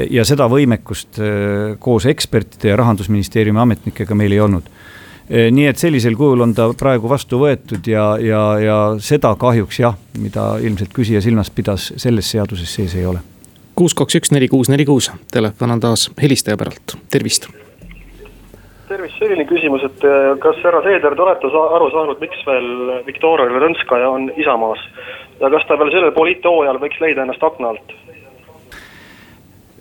ja 0.09 0.23
seda 0.23 0.45
võimekust 0.47 1.17
äh, 1.19 1.75
koos 1.79 2.05
ekspertide 2.07 2.69
ja 2.71 2.77
rahandusministeeriumi 2.79 3.59
ametnikega 3.59 4.15
meil 4.15 4.31
ei 4.31 4.39
olnud 4.39 4.69
nii 5.25 5.65
et 5.65 5.81
sellisel 5.81 6.13
kujul 6.15 6.45
on 6.45 6.51
ta 6.53 6.67
praegu 6.77 7.09
vastu 7.09 7.39
võetud 7.41 7.87
ja, 7.89 8.11
ja, 8.21 8.41
ja 8.61 8.79
seda 9.01 9.33
kahjuks 9.41 9.79
jah, 9.81 9.97
mida 10.21 10.51
ilmselt 10.61 10.93
küsija 10.93 11.21
silmas 11.25 11.49
pidas, 11.49 11.89
selles 11.97 12.29
seaduses 12.29 12.69
sees 12.69 12.93
ei 12.93 13.09
ole. 13.09 13.23
Kuus, 13.75 13.93
kaks, 13.93 14.15
üks, 14.19 14.31
neli, 14.31 14.47
kuus, 14.47 14.69
neli, 14.71 14.85
kuus, 14.87 15.11
telefon 15.31 15.75
on 15.75 15.83
taas 15.83 16.07
helistaja 16.21 16.57
päralt, 16.57 16.97
tervist! 17.11 17.47
Tervist, 18.85 19.17
selline 19.17 19.47
küsimus, 19.49 19.83
et 19.87 20.03
äh, 20.05 20.31
kas 20.41 20.59
härra 20.63 20.83
Seeder, 20.85 21.15
te 21.17 21.23
olete 21.25 21.49
aru 21.49 21.89
saanud, 21.89 22.19
miks 22.21 22.43
veel 22.45 22.67
Viktoria 23.07 23.49
Ladõnskaja 23.49 24.11
on 24.13 24.27
Isamaas? 24.37 24.83
Ja 25.41 25.49
kas 25.51 25.65
ta 25.67 25.77
veel 25.79 25.89
sellel 25.91 26.13
poliithooajal 26.15 26.79
võiks 26.83 27.01
leida 27.01 27.25
ennast 27.25 27.43
akna 27.43 27.73
alt? 27.73 27.95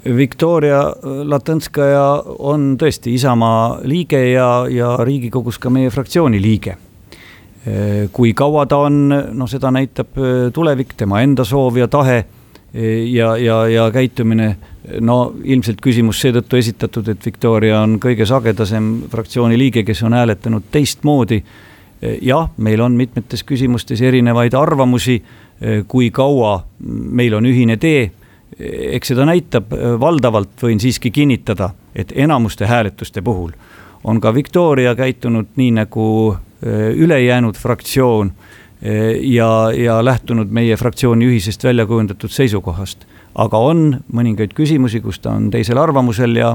Viktoria 0.04 0.80
Latõnskaja 1.04 2.06
on 2.48 2.74
tõesti 2.80 3.14
Isamaa 3.14 3.84
liige 3.84 4.20
ja, 4.32 4.48
ja 4.68 4.96
Riigikogus 5.04 5.60
ka 5.60 5.72
meie 5.72 5.92
fraktsiooni 5.92 6.40
liige. 6.42 6.78
Äh, 7.68 8.08
kui 8.12 8.32
kaua 8.36 8.64
ta 8.68 8.82
on, 8.88 9.04
noh, 9.12 9.52
seda 9.52 9.70
näitab 9.72 10.16
äh, 10.16 10.48
tulevik, 10.52 10.96
tema 10.96 11.20
enda 11.24 11.44
soov 11.44 11.76
ja 11.76 11.88
tahe 11.92 12.24
ja, 13.10 13.36
ja, 13.36 13.68
ja 13.68 13.90
käitumine 13.92 14.56
no 15.00 15.34
ilmselt 15.44 15.80
küsimus 15.82 16.20
seetõttu 16.20 16.58
esitatud, 16.58 17.08
et 17.08 17.26
Victoria 17.26 17.80
on 17.84 17.98
kõige 18.02 18.26
sagedasem 18.26 18.90
fraktsiooni 19.12 19.58
liige, 19.58 19.84
kes 19.86 20.02
on 20.02 20.16
hääletanud 20.16 20.66
teistmoodi. 20.70 21.42
jah, 22.22 22.50
meil 22.56 22.80
on 22.80 22.92
mitmetes 22.92 23.44
küsimustes 23.44 24.02
erinevaid 24.02 24.54
arvamusi, 24.54 25.22
kui 25.88 26.10
kaua 26.10 26.64
meil 26.88 27.34
on 27.34 27.46
ühine 27.46 27.76
tee. 27.76 28.10
eks 28.58 29.08
seda 29.08 29.24
näitab, 29.24 29.72
valdavalt 30.00 30.62
võin 30.62 30.80
siiski 30.80 31.10
kinnitada, 31.10 31.70
et 31.94 32.12
enamuste 32.16 32.66
hääletuste 32.66 33.22
puhul 33.22 33.50
on 34.04 34.20
ka 34.20 34.34
Victoria 34.34 34.94
käitunud 34.94 35.56
nii 35.56 35.70
nagu 35.70 36.36
ülejäänud 36.94 37.56
fraktsioon 37.56 38.32
ja, 38.84 39.48
ja 39.72 39.98
lähtunud 40.04 40.50
meie 40.52 40.76
fraktsiooni 40.76 41.24
ühisest 41.30 41.64
välja 41.64 41.86
kujundatud 41.88 42.30
seisukohast 42.30 43.06
aga 43.34 43.60
on 43.60 43.84
mõningaid 44.14 44.54
küsimusi, 44.56 45.02
kus 45.02 45.20
ta 45.22 45.34
on 45.34 45.50
teisel 45.52 45.78
arvamusel 45.80 46.36
ja 46.38 46.54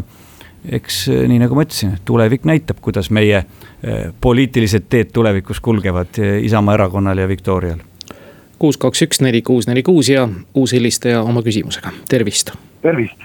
eks 0.76 1.06
eh, 1.12 1.24
nii 1.30 1.40
nagu 1.44 1.56
ma 1.58 1.66
ütlesin, 1.68 1.96
tulevik 2.08 2.48
näitab, 2.48 2.82
kuidas 2.84 3.12
meie 3.16 3.42
eh, 3.44 4.10
poliitilised 4.22 4.90
teed 4.92 5.14
tulevikus 5.16 5.62
kulgevad 5.64 6.20
eh, 6.20 6.40
Isamaa 6.48 6.78
erakonnal 6.80 7.20
ja 7.20 7.28
Viktorial. 7.28 7.80
kuus, 8.60 8.78
kaks, 8.78 9.02
üks, 9.08 9.22
neli, 9.24 9.42
kuus, 9.42 9.68
neli, 9.68 9.84
kuus 9.84 10.10
ja 10.12 10.28
uus 10.54 10.76
helistaja 10.76 11.24
oma 11.24 11.44
küsimusega, 11.44 11.94
tervist. 12.10 12.52
tervist, 12.84 13.24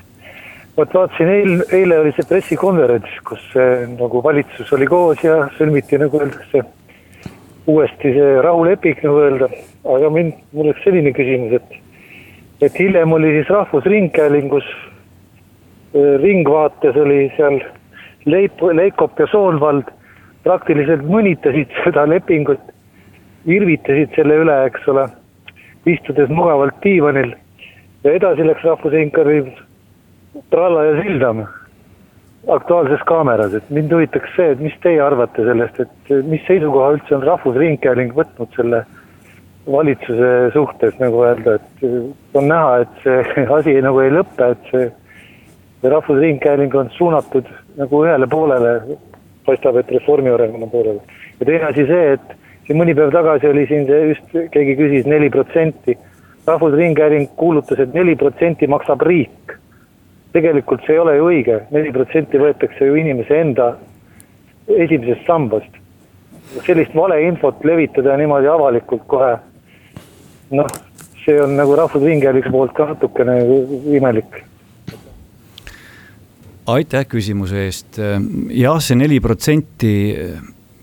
vot 0.77 0.95
vaatasin 0.95 1.31
eil, 1.31 1.57
eile 1.73 1.99
oli 2.05 2.15
see 2.15 2.29
pressikonverents, 2.29 3.19
kus 3.27 3.51
nagu 3.99 4.23
valitsus 4.23 4.73
oli 4.75 4.87
koos 4.87 5.23
ja 5.27 5.45
sõlmiti 5.59 5.99
nagu 5.99 6.23
öeldakse 6.23 6.63
uuesti 7.67 8.13
see 8.13 8.41
rahuleping 8.45 9.01
nagu 9.03 9.21
öelda, 9.25 9.49
aga 9.97 10.11
mind, 10.13 10.37
mul 10.53 10.69
oleks 10.69 10.85
selline 10.85 11.13
küsimus, 11.17 11.57
et 11.61 11.81
et 12.65 12.77
hiljem 12.79 13.13
oli 13.13 13.33
siis 13.35 13.51
Rahvusringhäälingus, 13.51 14.65
äh, 14.65 16.15
Ringvaates 16.23 16.97
oli 16.97 17.33
seal 17.37 17.61
Leip, 18.25 18.63
Leikop 18.73 19.19
ja 19.21 19.27
Soonvald 19.33 19.91
praktiliselt 20.45 21.05
mõnitasid 21.09 21.73
seda 21.85 22.07
lepingut, 22.09 22.63
irvitasid 23.45 24.15
selle 24.17 24.39
üle, 24.45 24.61
eks 24.69 24.89
ole, 24.89 25.09
istudes 25.87 26.31
mugavalt 26.33 26.77
diivanil. 26.85 27.35
Ja 28.05 28.13
edasi 28.17 28.47
läks 28.47 28.65
Rahvusringhääling 28.65 29.53
tralla 30.53 30.85
ja 30.85 31.03
sildam 31.03 31.45
Aktuaalses 32.49 33.01
Kaameras, 33.09 33.55
et 33.57 33.71
mind 33.73 33.93
huvitaks 33.93 34.35
see, 34.37 34.51
et 34.53 34.61
mis 34.61 34.75
teie 34.85 35.01
arvate 35.01 35.45
sellest, 35.47 35.79
et 35.81 36.13
mis 36.29 36.43
seisukoha 36.45 36.91
üldse 36.99 37.17
on 37.17 37.25
Rahvusringhääling 37.25 38.13
võtnud 38.17 38.53
selle 38.57 38.83
valitsuse 39.71 40.31
suhtes 40.53 40.99
nagu 41.01 41.23
öelda, 41.25 41.57
et 41.57 42.37
on 42.37 42.49
näha, 42.51 42.83
et 42.85 43.01
see 43.05 43.47
asi 43.59 43.79
nagu 43.85 44.03
ei 44.05 44.13
lõpe, 44.13 44.51
et 44.53 44.71
see, 44.73 44.91
see 45.81 45.93
Rahvusringhääling 45.95 46.77
on 46.77 46.93
suunatud 46.99 47.49
nagu 47.81 48.05
ühele 48.05 48.29
poolele, 48.29 48.99
paistab, 49.49 49.81
et 49.81 49.97
Reformierakonna 49.97 50.69
poolele. 50.73 51.01
ja 51.41 51.47
teine 51.49 51.71
asi 51.71 51.89
see, 51.89 52.17
et 52.19 52.37
siin 52.67 52.81
mõni 52.81 52.95
päev 52.97 53.13
tagasi 53.13 53.49
oli 53.49 53.67
siin 53.71 53.89
see 53.89 54.03
just, 54.13 54.37
keegi 54.53 54.77
küsis 54.81 55.09
neli 55.09 55.31
protsenti. 55.31 55.97
rahvusringhääling 56.47 57.31
kuulutas 57.41 57.79
et, 57.79 57.89
et 57.89 57.95
neli 57.95 58.17
protsenti 58.21 58.67
maksab 58.69 59.01
riik. 59.01 59.55
Tegelikult 60.35 60.83
see 60.87 60.97
ei 60.97 61.03
ole 61.03 61.17
ju 61.19 61.27
õige, 61.31 61.59
neli 61.75 61.93
protsenti 61.95 62.41
võetakse 62.43 62.89
ju 62.89 62.97
inimese 62.99 63.39
enda 63.41 63.75
esimesest 64.67 65.27
sambast. 65.29 65.81
sellist 66.67 66.95
valeinfot 66.95 67.65
levitada 67.65 68.17
niimoodi 68.21 68.47
avalikult 68.47 69.07
kohe 69.11 69.31
noh, 70.55 70.67
see 71.25 71.39
on 71.43 71.55
nagu 71.59 71.77
Rahvusringhäälingu 71.79 72.51
poolt 72.53 72.75
ka 72.77 72.87
natukene 72.93 73.39
imelik. 73.97 74.43
Aitäh 76.75 77.07
küsimuse 77.09 77.65
eest, 77.67 77.99
jah, 78.55 78.79
see 78.81 78.97
neli 78.97 79.21
protsenti, 79.21 79.95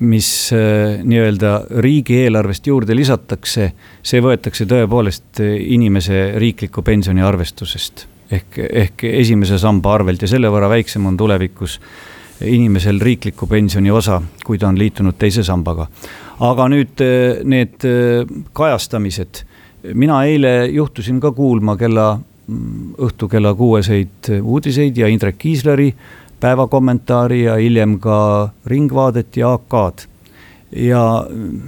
mis 0.02 0.30
äh, 0.54 1.02
nii-öelda 1.06 1.54
riigieelarvest 1.86 2.68
juurde 2.68 2.98
lisatakse, 2.98 3.72
see 4.04 4.22
võetakse 4.22 4.66
tõepoolest 4.70 5.42
inimese 5.46 6.32
riikliku 6.42 6.84
pensioni 6.86 7.26
arvestusest 7.26 8.08
ehk, 8.32 8.58
ehk 8.70 9.06
esimese 9.12 9.60
samba 9.62 9.94
arvelt 9.98 10.22
ja 10.22 10.28
selle 10.32 10.52
võrra 10.52 10.70
väiksem 10.72 11.06
on 11.06 11.18
tulevikus 11.18 11.80
inimesel 12.42 13.00
riikliku 13.02 13.48
pensioni 13.48 13.92
osa, 13.92 14.22
kui 14.46 14.58
ta 14.58 14.68
on 14.72 14.80
liitunud 14.80 15.18
teise 15.18 15.44
sambaga. 15.44 15.88
aga 16.40 16.68
nüüd 16.70 17.02
äh, 17.06 17.44
need 17.44 17.86
äh, 17.86 18.26
kajastamised, 18.54 19.44
mina 19.94 20.24
eile 20.26 20.68
juhtusin 20.72 21.20
ka 21.20 21.32
kuulma 21.32 21.78
kella 21.78 22.20
Mm, 22.52 22.96
õhtu 23.00 23.30
kella 23.32 23.54
kuueseid 23.56 24.28
uudiseid 24.42 24.98
ja 24.98 25.08
Indrek 25.08 25.38
Kiisleri 25.40 25.92
päevakommentaari 26.42 27.44
ja 27.44 27.56
hiljem 27.62 28.00
ka 28.02 28.18
Ringvaadet 28.66 29.38
ja 29.38 29.54
AK-d. 29.54 30.08
ja 30.76 31.04
mm, 31.30 31.62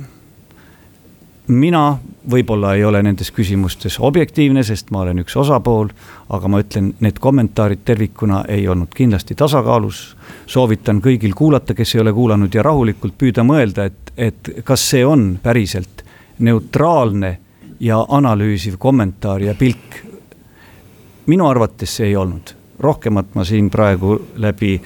mina 1.47 1.84
võib-olla 2.32 2.74
ei 2.76 2.86
ole 2.86 3.01
nendes 3.03 3.32
küsimustes 3.32 3.97
objektiivne, 3.99 4.63
sest 4.63 4.91
ma 4.91 5.01
olen 5.03 5.19
üks 5.24 5.36
osapool, 5.39 5.89
aga 6.34 6.49
ma 6.51 6.61
ütlen, 6.63 6.93
need 7.03 7.19
kommentaarid 7.21 7.84
tervikuna 7.86 8.43
ei 8.47 8.67
olnud 8.67 8.93
kindlasti 8.95 9.36
tasakaalus. 9.36 10.15
soovitan 10.45 11.01
kõigil 11.01 11.34
kuulata, 11.36 11.74
kes 11.74 11.95
ei 11.95 12.01
ole 12.01 12.13
kuulanud 12.13 12.53
ja 12.53 12.63
rahulikult 12.63 13.17
püüda 13.17 13.43
mõelda, 13.43 13.86
et, 13.86 14.13
et 14.17 14.49
kas 14.63 14.89
see 14.89 15.05
on 15.05 15.39
päriselt 15.43 16.03
neutraalne 16.39 17.38
ja 17.80 18.05
analüüsiv 18.09 18.78
kommentaar 18.78 19.41
ja 19.41 19.55
pilk. 19.55 20.03
Minu 21.26 21.47
arvates 21.47 21.95
see 21.95 22.07
ei 22.07 22.15
olnud, 22.15 22.55
rohkemat 22.80 23.36
ma 23.36 23.43
siin 23.43 23.69
praegu 23.69 24.19
läbi 24.36 24.82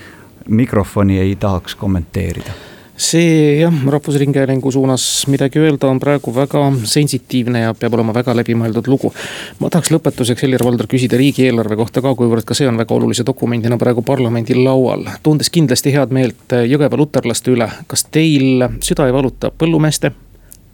mikrofoni 0.48 1.20
ei 1.20 1.36
tahaks 1.36 1.76
kommenteerida 1.76 2.77
see 2.98 3.60
jah, 3.62 3.74
Rahvusringhäälingu 3.88 4.72
suunas 4.72 5.28
midagi 5.28 5.60
öelda 5.60 5.88
on 5.88 6.00
praegu 6.00 6.36
väga 6.36 6.72
sensitiivne 6.84 7.60
ja 7.60 7.74
peab 7.78 7.94
olema 7.94 8.14
väga 8.14 8.34
läbimõeldud 8.36 8.88
lugu. 8.90 9.14
ma 9.60 9.70
tahaks 9.70 9.92
lõpetuseks, 9.94 10.42
Helir-Valdor, 10.44 10.90
küsida 10.90 11.18
riigieelarve 11.18 11.78
kohta 11.78 12.02
ka, 12.02 12.16
kuivõrd 12.18 12.46
ka 12.46 12.58
see 12.58 12.68
on 12.68 12.78
väga 12.78 12.96
olulise 12.96 13.26
dokumendina 13.26 13.78
praegu 13.78 14.02
parlamendil 14.02 14.64
laual. 14.64 15.06
tundes 15.24 15.50
kindlasti 15.50 15.94
head 15.94 16.12
meelt 16.12 16.58
Jõgeva 16.66 16.98
luterlaste 16.98 17.54
üle, 17.54 17.70
kas 17.88 18.08
teil 18.12 18.66
süda 18.82 19.06
ei 19.06 19.14
valuta 19.14 19.52
põllumeeste, 19.52 20.12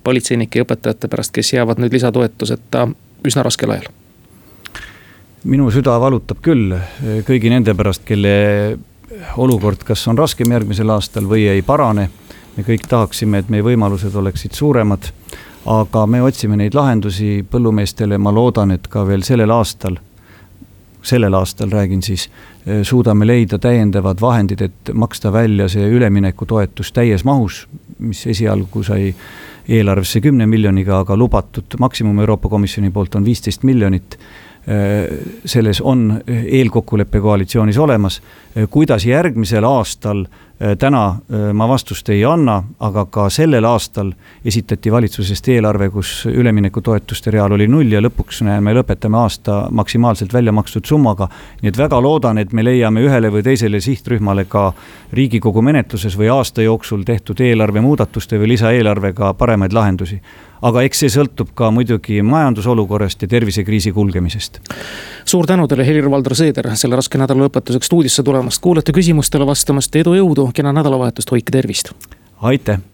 politseinike 0.04 0.60
ja 0.60 0.68
õpetajate 0.68 1.12
pärast, 1.12 1.36
kes 1.36 1.54
jäävad 1.54 1.84
nüüd 1.84 1.94
lisatoetuseta 1.94 2.88
üsna 3.28 3.44
raskel 3.44 3.76
ajal? 3.76 3.92
minu 5.44 5.68
süda 5.76 6.00
valutab 6.00 6.40
küll 6.40 6.72
kõigi 7.28 7.52
nende 7.52 7.76
pärast, 7.76 8.06
kelle 8.08 8.80
olukord 9.38 9.84
kas 9.84 10.08
on 10.08 10.18
raskem 10.18 10.52
järgmisel 10.52 10.90
aastal 10.90 11.28
või 11.30 11.48
ei 11.50 11.62
parane. 11.62 12.10
me 12.58 12.64
kõik 12.64 12.86
tahaksime, 12.88 13.38
et 13.38 13.50
meie 13.50 13.64
võimalused 13.64 14.16
oleksid 14.16 14.54
suuremad. 14.54 15.12
aga 15.66 16.06
me 16.08 16.22
otsime 16.22 16.58
neid 16.58 16.74
lahendusi 16.74 17.46
põllumeestele, 17.50 18.18
ma 18.18 18.32
loodan, 18.32 18.72
et 18.72 18.88
ka 18.88 19.08
veel 19.08 19.24
sellel 19.24 19.52
aastal, 19.52 19.96
sellel 21.02 21.34
aastal 21.34 21.70
räägin 21.70 22.02
siis, 22.02 22.30
eh, 22.66 22.84
suudame 22.84 23.26
leida 23.26 23.60
täiendavad 23.60 24.22
vahendid, 24.22 24.62
et 24.62 24.94
maksta 24.94 25.32
välja 25.32 25.70
see 25.70 25.90
üleminekutoetus 25.90 26.92
täies 26.92 27.24
mahus, 27.24 27.68
mis 28.00 28.28
esialgu 28.28 28.84
sai 28.84 29.16
eelarvesse 29.68 30.22
kümne 30.22 30.46
miljoniga, 30.46 31.00
aga 31.00 31.18
lubatud 31.18 31.78
maksimum 31.80 32.20
Euroopa 32.20 32.50
Komisjoni 32.50 32.92
poolt 32.92 33.16
on 33.16 33.26
viisteist 33.26 33.64
miljonit 33.64 34.18
selles 35.46 35.82
on 35.82 36.22
eelkokkulepe 36.28 37.20
koalitsioonis 37.20 37.78
olemas. 37.78 38.22
Äh, 38.58 38.68
kuidas 38.70 39.06
järgmisel 39.06 39.64
aastal, 39.64 40.24
äh, 40.24 40.78
täna 40.80 41.18
ma 41.54 41.68
vastust 41.68 42.10
ei 42.10 42.22
anna, 42.26 42.64
aga 42.80 43.06
ka 43.06 43.26
sellel 43.30 43.66
aastal 43.68 44.14
esitati 44.46 44.92
valitsusest 44.92 45.48
eelarve, 45.52 45.90
kus 45.90 46.12
üleminekutoetuste 46.32 47.32
real 47.32 47.52
oli 47.52 47.68
null 47.68 47.92
ja 47.92 48.00
lõpuks 48.02 48.40
me 48.64 48.74
lõpetame 48.78 49.20
aasta 49.20 49.68
maksimaalselt 49.72 50.34
välja 50.34 50.52
makstud 50.52 50.86
summaga. 50.86 51.28
nii 51.62 51.70
et 51.70 51.78
väga 51.78 52.02
loodan, 52.02 52.38
et 52.38 52.54
me 52.54 52.64
leiame 52.64 53.04
ühele 53.04 53.32
või 53.32 53.44
teisele 53.44 53.82
sihtrühmale 53.82 54.46
ka 54.46 54.72
riigikogu 55.14 55.62
menetluses 55.62 56.18
või 56.18 56.32
aasta 56.32 56.62
jooksul 56.62 57.04
tehtud 57.04 57.40
eelarve 57.42 57.82
muudatuste 57.82 58.40
või 58.40 58.56
lisaeelarvega 58.56 59.34
paremaid 59.34 59.74
lahendusi 59.74 60.22
aga 60.64 60.84
eks 60.88 61.04
see 61.04 61.12
sõltub 61.12 61.52
ka 61.58 61.70
muidugi 61.76 62.22
majandusolukorrast 62.26 63.26
ja 63.26 63.32
tervisekriisi 63.36 63.92
kulgemisest. 63.96 64.62
suur 65.26 65.48
tänu 65.48 65.68
teile, 65.68 65.86
Helir-Valdor 65.88 66.36
Seeder, 66.36 66.72
selle 66.80 67.00
raske 67.00 67.20
nädala 67.20 67.48
lõpetuseks 67.48 67.92
stuudiosse 67.92 68.24
tulemast, 68.24 68.62
kuulate 68.64 68.96
küsimustele 68.96 69.48
vastamast, 69.48 69.96
edu, 69.96 70.16
jõudu, 70.20 70.50
kena 70.56 70.74
nädalavahetust, 70.76 71.32
hoidke 71.32 71.52
tervist. 71.52 71.94
aitäh 72.42 72.93